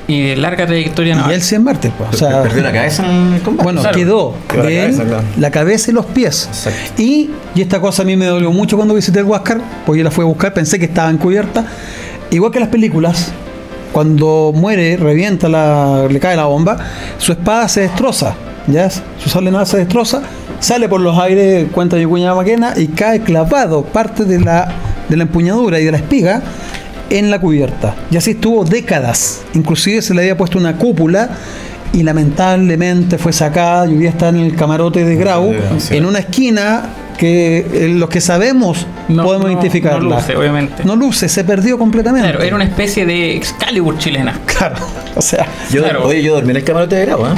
[0.07, 1.31] Y de larga trayectoria naval.
[1.31, 2.11] Y él sí es Marte, pues.
[2.13, 3.65] O sea, Perdió la cabeza en el combate.
[3.65, 3.97] Bueno, Claro.
[3.97, 5.25] quedó Quedó la de él cabeza, claro.
[5.39, 6.47] la cabeza y los pies.
[6.49, 7.03] Exacto.
[7.03, 10.05] Y, y esta cosa a mí me dolió mucho cuando visité el Huáscar, porque yo
[10.05, 11.65] la fui a buscar, pensé que estaba encubierta.
[12.31, 13.33] Igual que las películas,
[13.93, 16.77] cuando muere, revienta, la, le cae la bomba,
[17.17, 18.35] su espada se destroza,
[18.67, 18.91] ¿ya?
[18.91, 20.21] Su sable naval se destroza,
[20.61, 24.69] sale por los aires, cuenta Yucuña Maquena, y cae clavado parte de la,
[25.09, 26.43] de la empuñadura y de la espiga
[27.11, 27.95] en la cubierta.
[28.11, 29.43] Y así estuvo décadas.
[29.55, 31.31] Inclusive se le había puesto una cúpula
[31.93, 35.97] y lamentablemente fue sacada y hoy día está en el camarote de Grau, Sí.
[35.97, 36.83] en una esquina
[37.17, 40.01] que eh, los que sabemos No- podemos no- identificarla.
[40.01, 40.85] no luce, obviamente.
[40.85, 42.29] No luce, se perdió completamente.
[42.29, 44.41] Claro, era una especie de Excalibur chilena.
[44.47, 44.77] Claro,
[45.15, 46.05] o sea, Yo, Claro.
[46.07, 47.31] Oye, yo dormí en el camarote de grabo, ¿eh?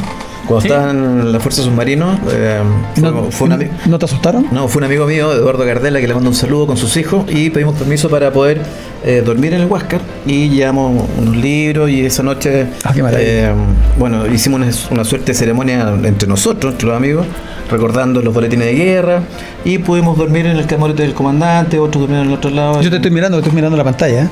[0.47, 0.69] Cuando ¿Sí?
[0.69, 2.61] estaba en la Fuerza Submarino, eh,
[2.95, 4.47] fue, ¿no, fue un ami- ¿no te asustaron?
[4.53, 7.25] no, fue un amigo mío, Eduardo Gardela, que le mandó un saludo con sus hijos
[7.29, 8.61] y pedimos permiso para poder
[9.05, 13.53] eh, dormir en el Huáscar y llevamos unos libros y esa noche, Ah, eh,
[13.99, 17.27] bueno, hicimos una, una suerte de ceremonia entre nosotros, entre los amigos,
[17.71, 19.23] recordando los boletines de guerra
[19.65, 22.81] y pudimos dormir en el camarote del comandante, otros durmieron en el otro lado.
[22.83, 24.23] Yo te estoy mirando, estoy mirando la pantalla.
[24.25, 24.29] ¿eh?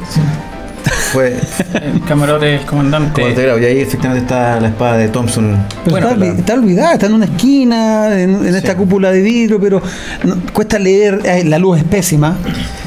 [1.13, 1.37] Fue
[1.83, 3.23] El camarote del comandante.
[3.23, 5.59] y ahí efectivamente está la espada de Thompson.
[5.85, 9.23] Pero Bueno, está, la- está olvidada, está en una esquina, en, en esta cúpula de
[9.23, 9.81] vidrio, pero
[10.25, 12.37] no- cuesta leer, eh, la luz es pésima.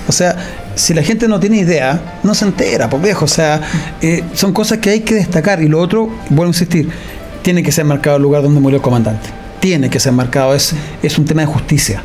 [0.08, 0.36] O sea,
[0.76, 3.26] si la gente no tiene idea, no se entera, pues viejo.
[3.26, 3.62] O sea,
[4.02, 5.62] eh, son cosas que hay que destacar.
[5.62, 6.90] Y lo otro, vuelvo a insistir,
[7.42, 9.30] tiene que ser marcado el lugar donde murió el comandante.
[9.60, 12.02] Tiene que ser marcado, es, es un tema de justicia.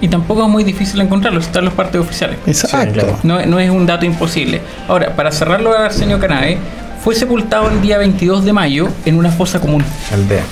[0.00, 2.38] Y tampoco es muy difícil encontrarlo, están los partes oficiales.
[2.46, 2.92] Exacto.
[2.92, 3.18] claro.
[3.22, 4.60] No, no es un dato imposible.
[4.86, 6.58] Ahora, para cerrarlo a Arsenio Canave,
[7.02, 9.84] fue sepultado el día 22 de mayo en una fosa común.
[10.12, 10.44] Aldea.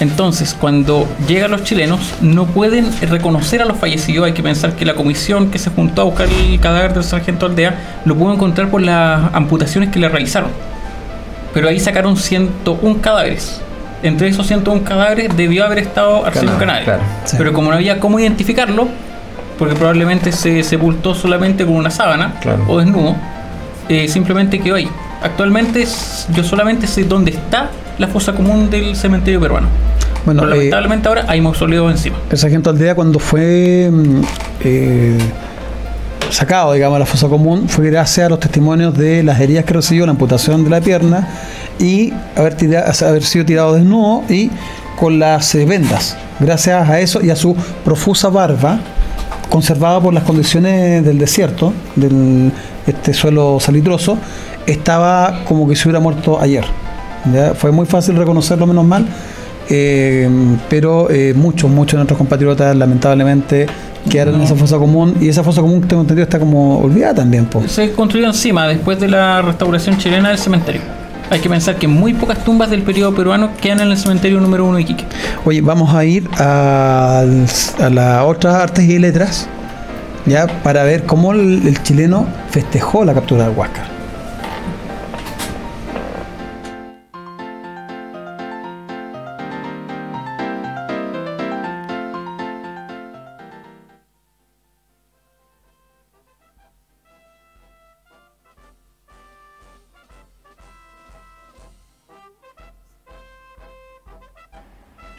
[0.00, 4.24] Entonces, cuando llegan los chilenos, no pueden reconocer a los fallecidos.
[4.24, 7.44] Hay que pensar que la comisión que se juntó a buscar el cadáver del sargento
[7.44, 10.50] Aldea lo pudo encontrar por las amputaciones que le realizaron.
[11.52, 13.60] Pero ahí sacaron 101 cadáveres.
[14.02, 17.02] Entre esos 101 cadáveres debió haber estado Arsenio claro.
[17.24, 17.36] Sí.
[17.38, 18.88] Pero como no había cómo identificarlo,
[19.58, 22.64] porque probablemente se sepultó solamente con una sábana Claro.
[22.66, 23.14] o desnudo,
[23.88, 24.88] eh, simplemente quedó ahí.
[25.22, 25.84] Actualmente
[26.34, 29.68] yo solamente sé dónde está la fosa común del cementerio peruano.
[30.24, 32.16] Bueno, Pero eh, lamentablemente ahora hay mausoleos encima.
[32.30, 34.20] el sargento Aldea cuando fue mm,
[34.64, 35.18] eh,
[36.32, 39.74] sacado, digamos, a la fosa común, fue gracias a los testimonios de las heridas que
[39.74, 41.28] recibió, la amputación de la pierna
[41.78, 44.50] y haber, tira- haber sido tirado desnudo y
[44.96, 46.16] con las eh, vendas.
[46.38, 47.54] Gracias a eso y a su
[47.84, 48.78] profusa barba,
[49.48, 52.52] conservada por las condiciones del desierto, del
[52.86, 54.16] este suelo salitroso,
[54.66, 56.64] estaba como que se hubiera muerto ayer.
[57.56, 59.06] Fue muy fácil reconocerlo, menos mal,
[59.68, 60.28] eh,
[60.68, 63.66] pero eh, muchos, muchos de nuestros compatriotas lamentablemente
[64.08, 67.46] quedaron en esa fosa común y esa fosa común tengo entendido está como olvidada también.
[67.46, 67.62] po.
[67.66, 70.82] Se construyó encima después de la restauración chilena del cementerio.
[71.30, 74.64] Hay que pensar que muy pocas tumbas del periodo peruano quedan en el cementerio número
[74.64, 75.04] uno de Iquique.
[75.44, 77.24] Oye, vamos a ir a
[77.90, 79.46] la otra artes y letras,
[80.26, 83.99] ya para ver cómo el, el chileno festejó la captura del Huáscar.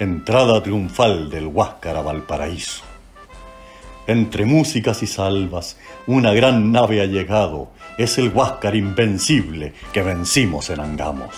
[0.02, 2.82] Entrada triunfal del Huáscar a Valparaíso.
[4.08, 5.78] Entre músicas y salvas,
[6.08, 7.70] una gran nave ha llegado.
[8.00, 11.36] Es el Huáscar invencible que vencimos en Angamos.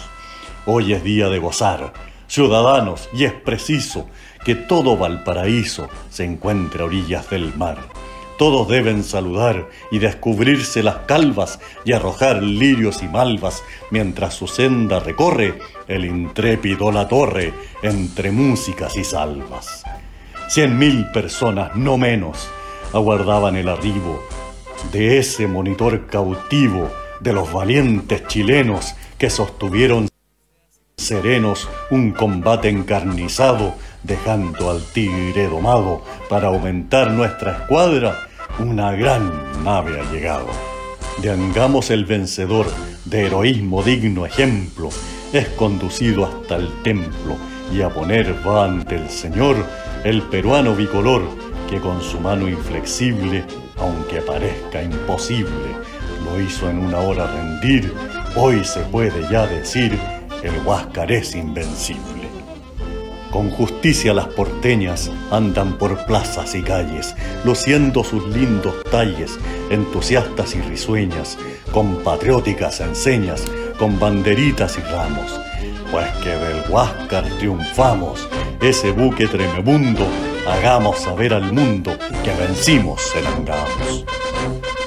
[0.65, 1.91] Hoy es día de gozar,
[2.27, 4.07] ciudadanos, y es preciso
[4.45, 7.79] que todo Valparaíso se encuentre a orillas del mar.
[8.37, 14.99] Todos deben saludar y descubrirse las calvas y arrojar lirios y malvas mientras su senda
[14.99, 19.83] recorre el intrépido la torre entre músicas y salvas.
[20.49, 22.49] Cien mil personas, no menos,
[22.91, 24.23] aguardaban el arribo
[24.91, 30.09] de ese monitor cautivo de los valientes chilenos que sostuvieron
[30.97, 38.27] serenos un combate encarnizado, dejando al tigre domado para aumentar nuestra escuadra,
[38.59, 40.47] una gran nave ha llegado.
[41.21, 42.67] De Angamos el vencedor,
[43.05, 44.89] de heroísmo digno ejemplo,
[45.31, 47.37] es conducido hasta el templo
[47.73, 49.55] y a poner va ante el Señor
[50.03, 51.23] el peruano bicolor
[51.69, 53.45] que con su mano inflexible,
[53.77, 55.49] aunque parezca imposible,
[56.25, 57.93] lo hizo en una hora rendir,
[58.35, 59.97] hoy se puede ya decir,
[60.43, 62.22] el Huáscar es invencible.
[63.33, 69.39] Con justicia las porteñas andan por plazas y calles, luciendo sus lindos talles,
[69.71, 71.39] entusiastas y risueñas,
[71.71, 73.43] con patrióticas enseñas,
[73.79, 75.39] con banderitas y ramos.
[75.91, 78.29] Pues que del Huáscar triunfamos,
[78.61, 80.05] ese buque tremebundo,
[80.47, 84.05] hagamos saber al mundo que vencimos el angamos.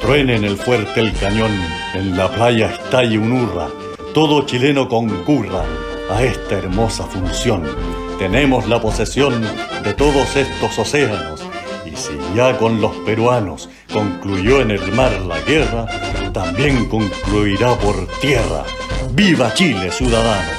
[0.01, 1.51] Truene en el fuerte el cañón,
[1.95, 3.67] en la playa estalle un hurra,
[4.15, 5.65] todo chileno concurra
[6.09, 8.06] a esta hermosa función.
[8.19, 9.43] Tenemos la posesión
[9.85, 11.43] de todos estos océanos,
[11.85, 15.87] y si ya con los peruanos concluyó en el mar la guerra,
[16.33, 18.65] también concluirá por tierra.
[19.13, 20.55] ¡Viva Chile, ciudadanos!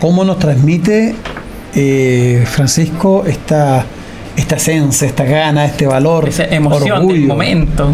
[0.00, 1.14] ¿Cómo nos transmite
[1.74, 3.84] eh, Francisco esta,
[4.36, 7.14] esta esencia, esta gana, este valor, Esa emoción orgullo?
[7.14, 7.88] del momento.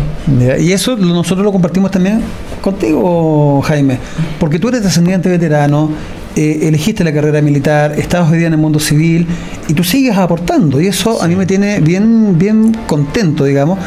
[0.59, 2.23] Y eso nosotros lo compartimos también
[2.65, 3.99] contigo, Jaime,
[4.41, 5.91] porque tú eres descendiente veterano,
[6.35, 9.27] eh, elegiste la carrera militar, estás hoy día en el mundo civil
[9.69, 10.81] y tú sigues aportando.
[10.81, 13.79] Y eso a mí me tiene bien, bien contento, digamos,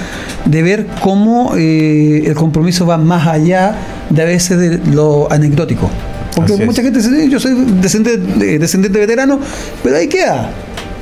[0.46, 3.76] de ver cómo eh, el compromiso va más allá
[4.12, 5.90] de a veces de lo anecdótico.
[6.36, 6.68] Porque Así es.
[6.68, 9.40] mucha gente dice, "Sí, yo soy descendiente, eh, descendiente veterano,
[9.84, 10.52] pero ahí queda.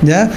[0.02, 0.30] ¿Ya?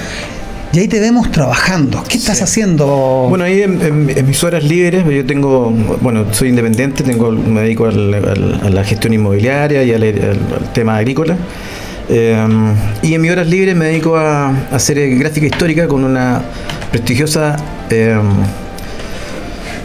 [0.72, 2.04] Y ahí te vemos trabajando.
[2.08, 3.26] ¿Qué estás haciendo?
[3.30, 7.62] Bueno, ahí en, en- en mis horas libres, yo tengo, bueno, soy independiente, tengo, me
[7.62, 10.04] dedico al- al- a la gestión inmobiliaria y al,
[10.74, 11.38] tema agrícola.
[12.08, 12.38] Eh,
[13.02, 16.42] y en mis horas libres me dedico a, a hacer gráfica histórica con una
[16.92, 17.56] prestigiosa
[17.90, 18.20] eh,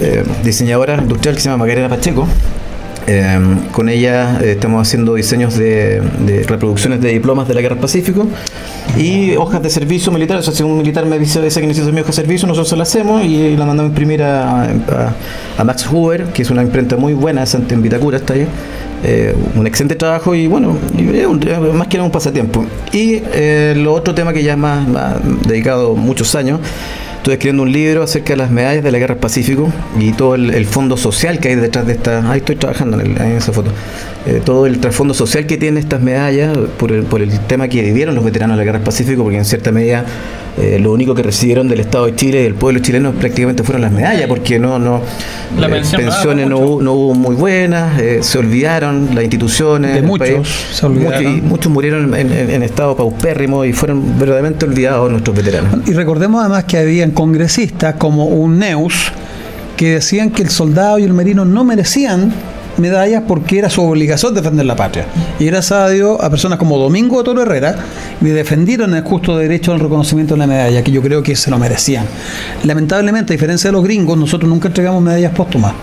[0.00, 2.26] eh, diseñadora industrial que se llama Macarena Pacheco.
[3.06, 3.38] Eh,
[3.72, 7.82] con ella eh, estamos haciendo diseños de, de reproducciones de diplomas de la Guerra del
[7.82, 8.26] Pacífico
[8.96, 10.38] y hojas de servicio militar.
[10.38, 12.68] O sea, si un militar me dice esa que necesita mi hoja de servicio, nosotros
[12.70, 14.68] se la hacemos y la mandamos a imprimir a, a-
[15.58, 18.46] a Max Hoover, que es una imprenta muy buena, en Vitacura está ahí.
[19.06, 20.78] Eh, un excelente trabajo y bueno,
[21.74, 22.64] más que nada un pasatiempo.
[22.90, 26.60] Y eh, el otro tema que ya es más, más dedicado muchos años
[27.24, 30.34] Estoy escribiendo un libro acerca de las medallas de la Guerra del Pacífico y todo
[30.34, 32.30] el, fondo social que hay detrás de esta.
[32.30, 33.70] Ahí estoy trabajando en esa foto.
[34.26, 37.82] Eh, todo el trasfondo social que tienen estas medallas por el, por el tema que
[37.82, 40.06] vivieron los veteranos de la Guerra del Pacífico, porque en cierta medida
[40.56, 43.82] eh, lo único que recibieron del Estado de Chile y del pueblo chileno prácticamente fueron
[43.82, 45.02] las medallas, porque no, no
[45.58, 49.94] La eh, pensiones no, hubo- no hubo muy buenas, eh, se olvidaron las instituciones.
[49.94, 50.48] De muchos país.
[50.72, 51.22] se olvidaron.
[51.24, 55.86] Muchos, y muchos murieron en, en- en estado paupérrimo y fueron verdaderamente olvidados nuestros veteranos.
[55.86, 58.94] Y recordemos además que habían congresistas como un Neus
[59.76, 62.32] que decían que el soldado y el marino no merecían
[62.78, 65.06] medallas porque era su obligación defender la patria.
[65.38, 67.76] Y gracias a Dios, a personas como Domingo Toro Herrera
[68.20, 71.50] le defendieron el justo derecho al reconocimiento de la medalla, que yo creo que se
[71.50, 72.06] lo merecían.
[72.64, 75.74] Lamentablemente, a diferencia de los gringos, nosotros nunca entregamos medallas póstumas.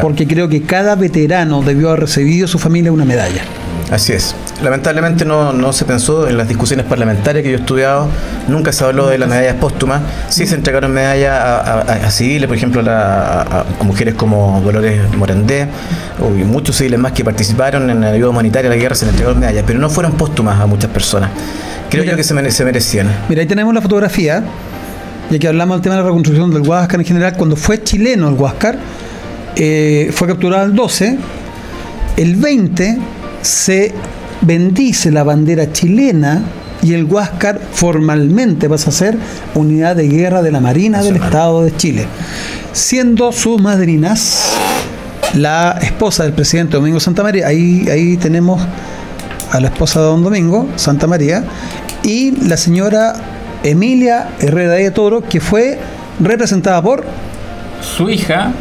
[0.00, 3.42] Porque creo que cada veterano debió haber recibido su familia una medalla.
[3.90, 4.34] Así es.
[4.62, 8.08] Lamentablemente no, no se pensó en las discusiones parlamentarias que yo he estudiado,
[8.48, 10.00] nunca se habló de las medallas póstumas.
[10.30, 14.14] Sí se entregaron medallas a, a- a civiles, por ejemplo, a, la- a- a mujeres
[14.14, 15.68] como Dolores Morandé,
[16.20, 19.12] y muchos civiles más que participaron en la ayuda humanitaria a la guerra se les
[19.12, 21.30] entregaron medallas, pero no fueron póstumas a muchas personas.
[21.90, 22.12] Creo Mira.
[22.12, 23.08] yo que se, mere- se merecían.
[23.28, 24.42] Mira, ahí tenemos la fotografía,
[25.30, 27.34] y aquí hablamos del tema de la reconstrucción del Huáscar en general.
[27.36, 28.78] Cuando fue chileno el Huáscar,
[29.56, 31.18] eh, fue capturado el 12,
[32.16, 32.98] el 20
[33.42, 33.92] se
[34.46, 36.42] bendice la bandera chilena
[36.82, 39.18] y el Huáscar formalmente pasa a ser
[39.54, 42.06] unidad de guerra de la Marina del Estado de Chile,
[42.72, 44.52] siendo sus madrinas
[45.34, 48.62] la esposa del presidente Domingo Santa María, ahí, ahí tenemos
[49.50, 51.44] a la esposa de don Domingo, Santa María,
[52.02, 53.14] y la señora
[53.64, 55.78] Emilia Herrera de Toro, que fue
[56.20, 57.04] representada por
[57.80, 58.52] Su hija,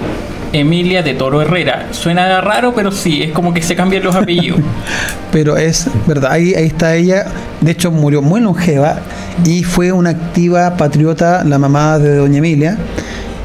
[0.55, 1.87] Emilia de Toro Herrera.
[1.91, 4.61] Suena raro, pero sí, es como que se cambian los apellidos.
[5.31, 7.25] pero es verdad, ahí, ahí está ella,
[7.61, 8.99] de hecho murió muy longeva
[9.43, 12.77] y fue una activa patriota, la mamá de doña Emilia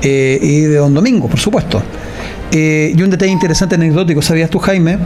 [0.03, 1.83] eh, y de don Domingo, por supuesto.
[2.53, 4.99] Eh, y un detalle interesante, anecdótico, ¿sabías tú, Jaime?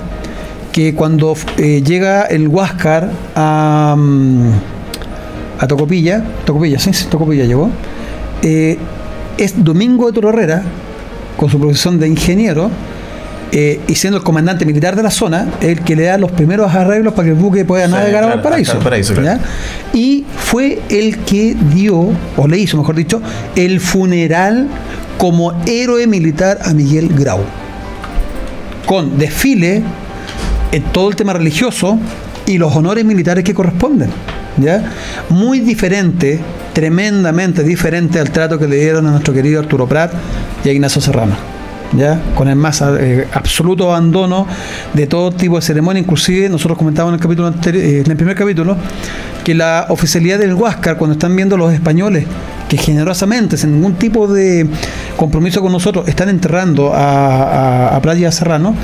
[0.73, 4.51] Que cuando eh, llega el Huáscar a, mm,
[5.59, 7.71] a Tocopilla, Tocopilla, sí, Tocopilla llegó,
[8.43, 10.63] es Domingo de Toro Herrera,
[11.37, 12.71] con su profesión de ingeniero,
[13.53, 16.75] eh, y siendo el comandante militar de la zona, el que le da los primeros
[16.75, 18.73] arreglos para que el buque pueda Sí, navegar a claro, Valparaíso.
[18.73, 19.41] hasta Valparaíso, claro.
[19.93, 19.99] ¿ya?
[19.99, 23.23] Y fue el que dio, o le hizo, mejor dicho,
[23.55, 24.67] el funeral
[25.19, 27.41] como héroe militar a Miguel Grau.
[28.87, 29.83] Con desfile,
[30.73, 31.99] en todo el tema religioso,
[32.47, 34.11] y los honores militares que corresponden.
[34.59, 34.93] ¿ya?
[35.31, 36.41] Muy diferente,
[36.75, 40.13] tremendamente diferente al trato que le dieron a nuestro querido Arturo Prat
[40.65, 41.55] y a Ignacio Serrano.
[41.97, 42.21] ¿Ya?
[42.35, 44.49] con el más eh, absoluto abandono
[44.95, 48.17] de todo tipo de ceremonia, inclusive nosotros comentábamos en el capítulo anterior, eh, en el
[48.17, 48.77] primer capítulo,
[49.45, 52.27] que la oficialidad del Huáscar, cuando están viendo los españoles
[52.69, 54.67] que generosamente, sin ningún tipo de
[55.17, 58.75] compromiso con nosotros, están enterrando a, a, Playa Serrano,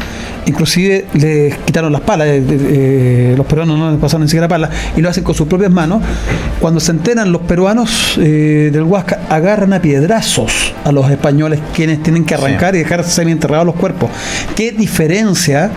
[0.47, 4.71] inclusive les quitaron las palas, eh, eh, los peruanos no les pasaron ni siquiera palas,
[4.97, 6.03] y lo hacen con sus propias manos.
[6.61, 12.03] Cuando se enteran los peruanos eh, del Huáscar, agarran a piedrazos a los españoles, quienes
[12.03, 14.11] tienen que arrancar y dejar semi enterrados los cuerpos.
[14.57, 15.71] ¿Qué diferencia?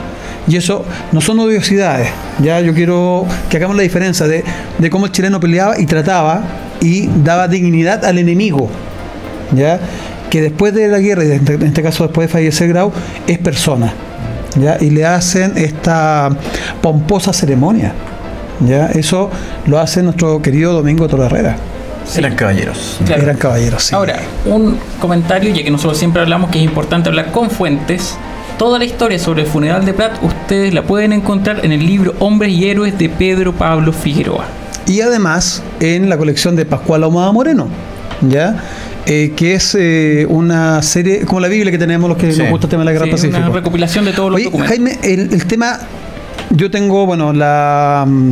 [0.47, 2.09] Y eso no son odiosidades.
[2.41, 4.43] Ya yo quiero que hagamos la diferencia de,
[4.77, 6.43] de cómo el chileno peleaba y trataba
[6.81, 8.69] y daba dignidad al enemigo.
[9.55, 9.79] ¿Ya?
[10.29, 12.91] Que después de la guerra, y en este caso después de fallecer Grau,
[13.27, 13.93] es persona.
[14.55, 14.77] ¿Ya?
[14.79, 16.29] Y le hacen esta
[16.81, 17.93] pomposa ceremonia.
[18.59, 18.87] ¿Ya?
[18.87, 19.29] Eso
[19.65, 21.55] lo hace nuestro querido Domingo Torre Herrera.
[22.15, 22.99] Eran caballeros.
[23.07, 23.95] Eran caballeros, sí.
[23.95, 28.17] Ahora, un comentario, ya que nosotros siempre hablamos que es importante hablar con fuentes
[28.57, 32.13] Toda la historia sobre el funeral de Prat ustedes la pueden encontrar en el libro
[32.19, 34.45] Hombres y Héroes de Pedro Pablo Figueroa.
[34.85, 37.67] Y además en la colección de Pascual Ahumada Moreno,
[38.21, 38.55] ¿ya?
[39.05, 42.67] Eh, que es eh, una serie, como la Biblia que tenemos los que nos gusta
[42.67, 43.37] el tema de la Guerra sí, Pacífico.
[43.37, 44.69] Una recopilación de todos los documentos.
[44.69, 45.79] Jaime, el, el, tema,
[46.51, 48.31] yo tengo, bueno, la mm,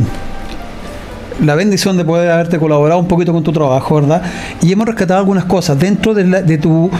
[1.42, 4.22] la bendición de poder haberte colaborado un poquito con tu trabajo, ¿verdad?
[4.62, 6.90] Y hemos rescatado algunas cosas dentro de, la, de tu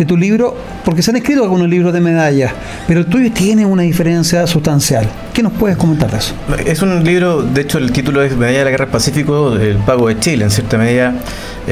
[0.00, 2.54] de tu libro, porque se han escrito algunos libros de medallas,
[2.88, 5.06] pero el tuyo tiene una diferencia sustancial.
[5.34, 6.34] ¿Qué nos puedes comentar de eso?
[6.64, 9.76] Es un libro, de hecho el título es Medalla de la Guerra del Pacífico, el
[9.76, 11.12] pago de Chile, en cierta medida,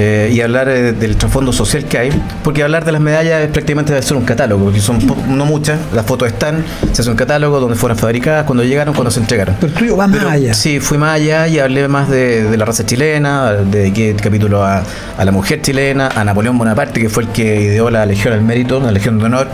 [0.01, 3.49] eh, y hablar eh, del trasfondo social que hay, porque hablar de las medallas es
[3.49, 7.59] prácticamente hacer un catálogo, porque son no muchas, las fotos están, se hace un catálogo
[7.59, 9.57] donde fueron fabricadas, cuando llegaron, cuando se entregaron.
[9.59, 10.55] Pero el tuyo va más allá.
[10.55, 14.85] Sí, fui más allá y hablé más de, la raza chilena, dediqué el capítulo a,
[15.17, 18.43] a la mujer chilena, a Napoleón Bonaparte, que fue el que ideó la Legión al
[18.43, 19.49] Mérito, la Legión de Honor,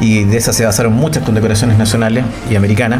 [0.00, 2.98] y de esa se basaron muchas condecoraciones nacionales y americanas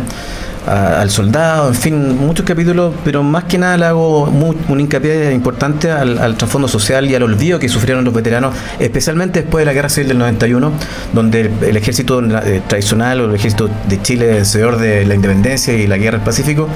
[0.67, 5.91] al soldado, en fin, muchos capítulos, pero más que nada le hago un hincapié importante
[5.91, 9.89] al, trasfondo social y al olvido que sufrieron los veteranos, especialmente después de la Guerra
[9.89, 10.73] Civil del 91,
[11.13, 15.87] donde el, ejército eh, tradicional o el ejército de Chile, vencedor de la independencia y
[15.87, 16.69] la guerra del Pacífico,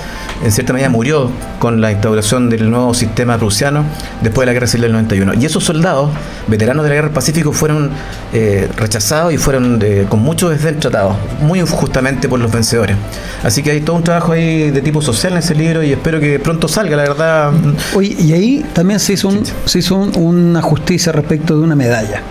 [0.45, 3.85] en cierta medida murió con la instauración del nuevo sistema prusiano
[4.23, 5.35] después de la Guerra Civil del 91.
[5.35, 6.11] Y esos soldados,
[6.47, 7.91] veteranos de la Guerra del Pacífico, fueron
[8.33, 12.97] eh, rechazados y fueron eh, con mucho desdén tratados, muy injustamente por los vencedores.
[13.43, 16.21] Así que hay todo un trabajo ahí de tipo social en ese libro y espero
[16.21, 17.53] que pronto salga, la verdad.
[17.95, 22.23] Oye, y ahí también se hizo, un, se hizo una justicia respecto de una medalla.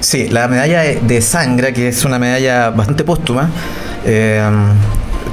[0.00, 3.50] Sí, la medalla de Sangra, que es una medalla bastante póstuma.
[4.04, 4.42] Eh,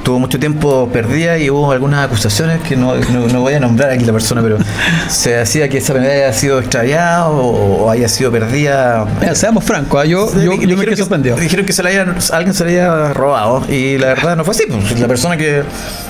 [0.02, 2.94] tuvo mucho tiempo perdida y hubo algunas acusaciones que no,
[3.40, 4.58] voy a nombrar aquí la persona, pero
[5.08, 9.06] se decía que esa medalla haya sido extraviada o, haya sido perdida.
[9.34, 10.04] seamos francos, ¿ah?
[10.04, 11.36] yo, yo, me quedé sorprendido.
[11.36, 14.64] Dijeron que se la alguien se la había robado y la verdad no fue así.
[14.66, 15.62] Pues, la persona que.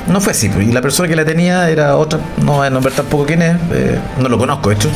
[0.07, 0.49] No fue así.
[0.49, 3.43] Pues, y la persona que la tenía era otra, no voy a nombrar tampoco quién
[3.43, 4.91] es, eh, no lo conozco, de hecho.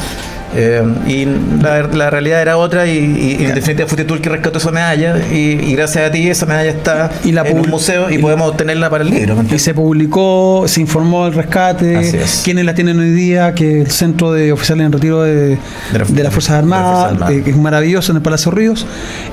[0.58, 1.26] Eh, y
[1.62, 5.74] la, realidad era otra y, en definitiva fuiste tú el que rescató esa medalla y,
[5.74, 9.36] gracias a ti esa medalla está en un museo y, podemos obtenerla para el libro.
[9.52, 14.32] Y se publicó, se informó del rescate, quiénes la tienen hoy día, que el Centro
[14.32, 15.58] de Oficiales en Retiro de,
[15.92, 18.86] de, las Fuerzas Armadas, que es maravilloso en el Palacio Ríos,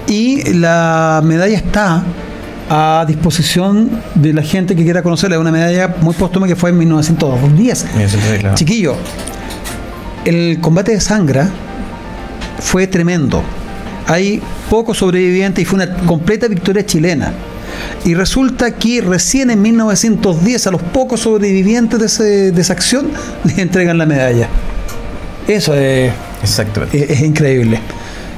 [0.07, 2.03] y la medalla está
[2.69, 5.36] a disposición de la gente que quiera conocerla.
[5.36, 7.86] Es una medalla muy póstuma que fue en 1910.
[8.55, 8.95] Chiquillo,
[10.26, 11.49] el combate de Sangra
[12.59, 13.43] fue tremendo.
[14.07, 17.34] Hay pocos sobrevivientes y fue una completa victoria chilena.
[18.05, 23.11] Y resulta que recién en 1910 a los pocos sobrevivientes de, esa acción
[23.43, 24.47] les entregan la medalla.
[25.47, 26.13] Eso es,
[26.93, 27.80] es, increíble.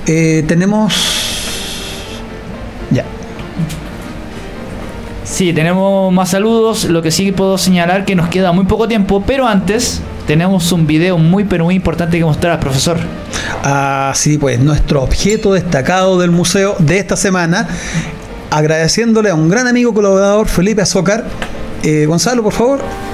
[0.07, 0.93] Eh, tenemos...
[2.91, 3.03] Ya.
[5.23, 6.85] Sí, tenemos más saludos.
[6.85, 10.87] Lo que sí puedo señalar que nos queda muy poco tiempo, pero antes tenemos un
[10.87, 12.97] video muy pero muy importante que mostrar profesor.
[13.63, 17.67] Ah, sí, pues nuestro objeto destacado del museo de esta semana,
[18.51, 21.25] agradeciéndole a un gran amigo colaborador, Felipe Azócar.
[21.83, 23.04] Eh, Gonzalo, por favor.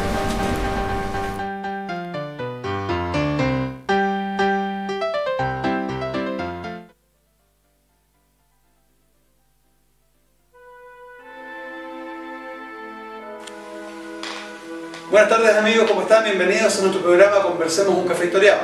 [15.21, 16.23] Buenas tardes amigos, ¿cómo están?
[16.23, 18.57] Bienvenidos a nuestro programa Conversemos un café historiado.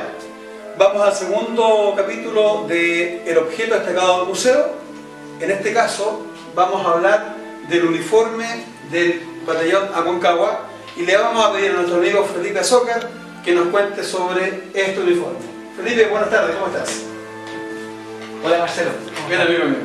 [0.76, 4.72] Vamos al segundo capítulo de El objeto destacado del museo.
[5.38, 7.36] En este caso vamos a hablar
[7.68, 10.64] del uniforme del batallón Aconcagua
[10.96, 13.08] y le vamos a pedir a nuestro amigo Felipe Azócar
[13.44, 15.38] que nos cuente sobre este uniforme.
[15.76, 16.90] Felipe, buenas tardes, ¿cómo estás?
[18.44, 18.90] Hola Marcelo.
[19.28, 19.78] Bien, amigo mío.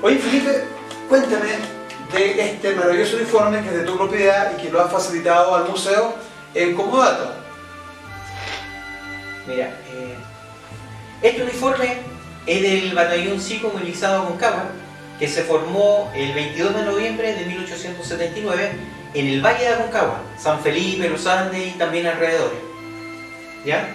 [0.00, 0.64] Oye, Felipe,
[1.06, 1.77] cuéntame
[2.12, 5.68] de este maravilloso uniforme que es de tu propiedad y que lo has facilitado al
[5.68, 6.14] museo
[6.54, 7.34] en Comodato.
[9.46, 10.16] Mira, eh,
[11.22, 11.98] este uniforme
[12.46, 14.70] es del batallón Cico movilizado Concagua,
[15.18, 18.70] que se formó el 22 de noviembre de 1879
[19.14, 22.58] en el Valle de Aconcagua, San Felipe, Los Andes y también alrededores.
[23.64, 23.94] ¿Ya?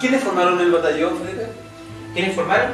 [0.00, 1.46] ¿Quiénes formaron el batallón, Felipe?
[2.12, 2.72] ¿Quiénes formaron?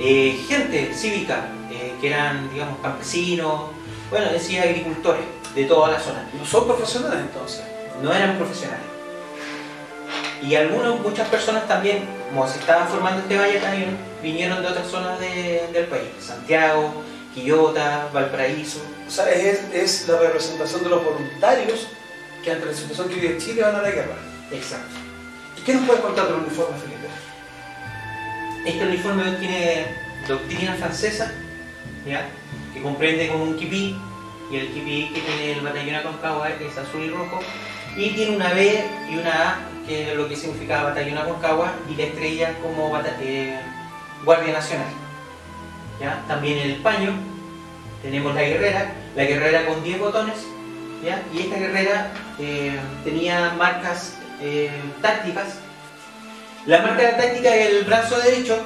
[0.00, 3.70] Eh, gente cívica, eh, que eran, digamos, campesinos,
[4.10, 5.22] bueno, decía agricultores
[5.54, 6.28] de toda la zona.
[6.32, 7.62] No son profesionales entonces.
[8.02, 8.86] no eran profesionales.
[10.40, 14.86] Y algunos, muchas personas también, como se estaban formando este valle también, vinieron de otras
[14.86, 17.02] zonas de- del país, Santiago,
[17.34, 18.80] Quillota, Valparaíso.
[19.06, 21.88] O sea, es, es la representación de los voluntarios
[22.44, 24.14] que ante la situación que vive Chile van a la guerra.
[24.52, 24.94] Exacto.
[25.56, 27.08] ¿Y qué nos puedes contar del uniforme, Felipe?
[28.64, 29.86] Este uniforme tiene
[30.28, 31.32] doctrina francesa,
[32.06, 32.28] ¿ya?
[32.78, 33.96] Que comprende con un kipí,
[34.50, 37.40] y el kipí que tiene el batallón Aconcagua es azul y rojo,
[37.96, 41.96] y tiene una B y una A, que es lo que significa batallón Aconcagua, y
[41.96, 43.58] la estrella como eh,
[44.24, 44.88] Guardia Nacional.
[46.00, 46.22] ¿ya?
[46.28, 47.12] También el paño,
[48.02, 50.36] tenemos la guerrera, la guerrera con 10 botones,
[51.04, 51.22] ¿ya?
[51.34, 54.70] y esta guerrera eh, tenía marcas eh,
[55.02, 55.58] tácticas
[56.68, 58.58] la marca táctica del brazo derecho,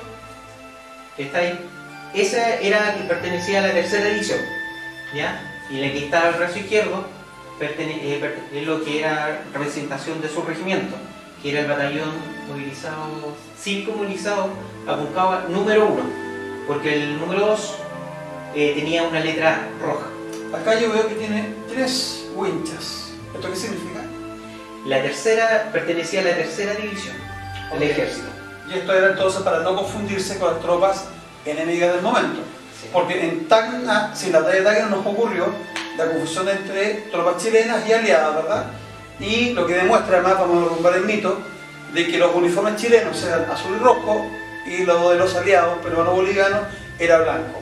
[1.16, 1.56] que está ahí,
[2.14, 4.38] esa era que pertenecía a la tercera edición,
[5.14, 5.40] ¿ya?
[5.70, 7.04] Y la que está al brazo izquierdo
[7.58, 10.96] pertene- eh, es lo que era representación de su regimiento,
[11.42, 12.10] que era el batallón
[12.48, 14.48] movilizado, cívico movilizado
[14.86, 16.02] Aconcagua número uno,
[16.66, 17.74] porque el número 2
[18.54, 20.06] tenía una letra roja.
[20.52, 23.12] Acá yo veo que tiene tres winchas.
[23.34, 24.00] ¿Esto qué significa?
[24.84, 27.14] La tercera pertenecía a la tercera división
[27.72, 28.26] del ejército.
[28.68, 31.04] Y esto era entonces para no confundirse con las tropas
[31.44, 32.40] enemigas del momento.
[32.92, 35.46] Porque en Tacna, sin la batalla de Tacna nos ocurrió
[35.96, 38.66] la confusión entre tropas chilenas y aliadas, ¿verdad?
[39.20, 41.38] Y lo que demuestra, además, vamos a derrumbar el mito,
[41.92, 44.26] de que los uniformes chilenos eran azul y rojo
[44.66, 46.60] y los de los aliados peruano-bolivianos
[46.98, 47.61] era blanco.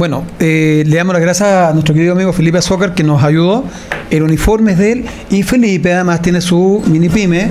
[0.00, 3.64] Bueno, eh, le damos las gracias a nuestro querido amigo Felipe Azócar que nos ayudó.
[4.08, 7.50] El uniforme es de él y Felipe además tiene su mini pyme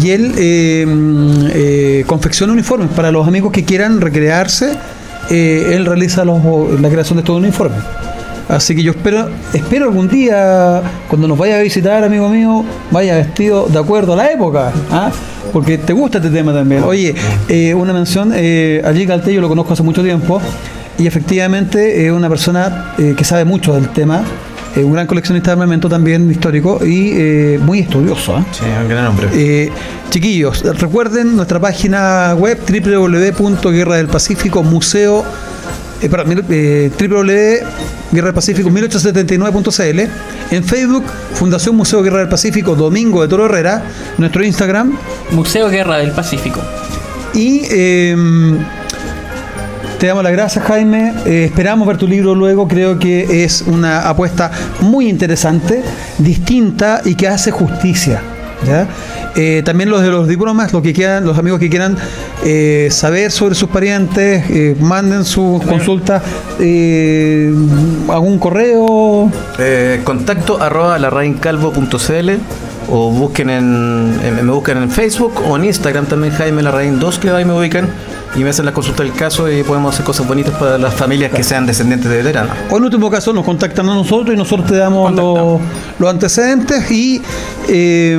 [0.00, 4.70] y él eh, mm, eh, confecciona uniformes para los amigos que quieran recrearse.
[5.30, 7.80] él realiza la creación de estos uniformes.
[8.48, 13.16] Así que yo espero, espero algún día, cuando nos vaya a visitar, amigo mío, vaya
[13.16, 14.72] vestido de acuerdo a la época.
[14.92, 15.10] ¿ah?
[15.52, 16.84] Porque te gusta este tema también.
[16.84, 17.16] Oye,
[17.74, 20.40] una mención, allí Galte yo lo conozco hace mucho tiempo
[20.98, 24.22] y efectivamente es una persona eh, que sabe mucho del tema,
[24.76, 28.36] eh, un gran coleccionista de armamento también histórico y eh, muy estudioso.
[28.36, 28.44] ¿ah?
[28.52, 29.28] Sí, un gran hombre.
[29.32, 29.70] Eh,
[30.10, 35.24] chiquillos, recuerden nuestra página web www.guerra del Pacífico Museo
[36.00, 40.00] eh, perdón, mil- eh, www.guerra del Pacífico 1879.cl
[40.54, 43.82] en Facebook Fundación Museo Guerra del Pacífico Domingo de Toro Herrera
[44.18, 44.96] nuestro Instagram
[45.32, 46.60] Museo Guerra del Pacífico.
[47.34, 48.16] y eh,
[49.98, 51.12] te damos las gracias, Jaime.
[51.26, 52.68] Eh, esperamos ver tu libro luego.
[52.68, 55.82] Creo que es una apuesta muy interesante,
[56.18, 58.22] distinta y que hace justicia.
[58.64, 58.86] ¿ya?
[59.34, 61.96] Eh, también los de los diplomas, los que quieran, los amigos que quieran
[62.44, 66.22] eh, saber sobre sus parientes, eh, manden sus consultas,
[66.60, 67.52] eh,
[68.08, 69.30] algún correo.
[70.04, 72.30] Contacto arroba larraincalvo.cl
[72.90, 77.18] o busquen en, en- me buscan en Facebook o en Instagram también Jaime Larraín 2
[77.18, 77.86] que ahí me ubican
[78.36, 81.32] y me hacen la consulta del caso y podemos hacer cosas bonitas para las familias
[81.32, 82.52] que sean descendientes de veteranos.
[82.70, 85.60] O en último caso nos contactan a nosotros y nosotros te damos los,
[85.98, 87.22] los antecedentes y
[87.68, 88.18] eh,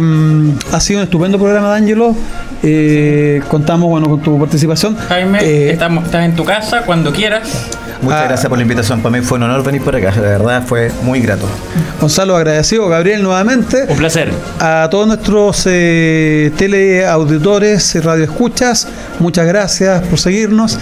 [0.72, 2.16] ha sido un estupendo programa, D'Angelo.
[2.62, 4.96] Eh, contamos bueno con tu participación.
[5.08, 7.68] Jaime, Eh, estamos, estás en tu casa cuando quieras.
[8.02, 8.28] Muchas Ah.
[8.28, 10.90] gracias por la invitación, para mí fue un honor venir por acá, de verdad fue
[11.04, 11.46] muy grato.
[12.00, 13.84] Gonzalo agradecido, Gabriel nuevamente.
[13.90, 14.32] Un placer.
[14.62, 18.90] A todos nuestros eh, teleauditores y radioescuchas,
[19.20, 20.78] muchas gracias por seguirnos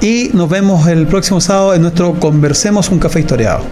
[0.00, 3.62] y nos vemos el próximo sábado en nuestro Conversemos un café historiado.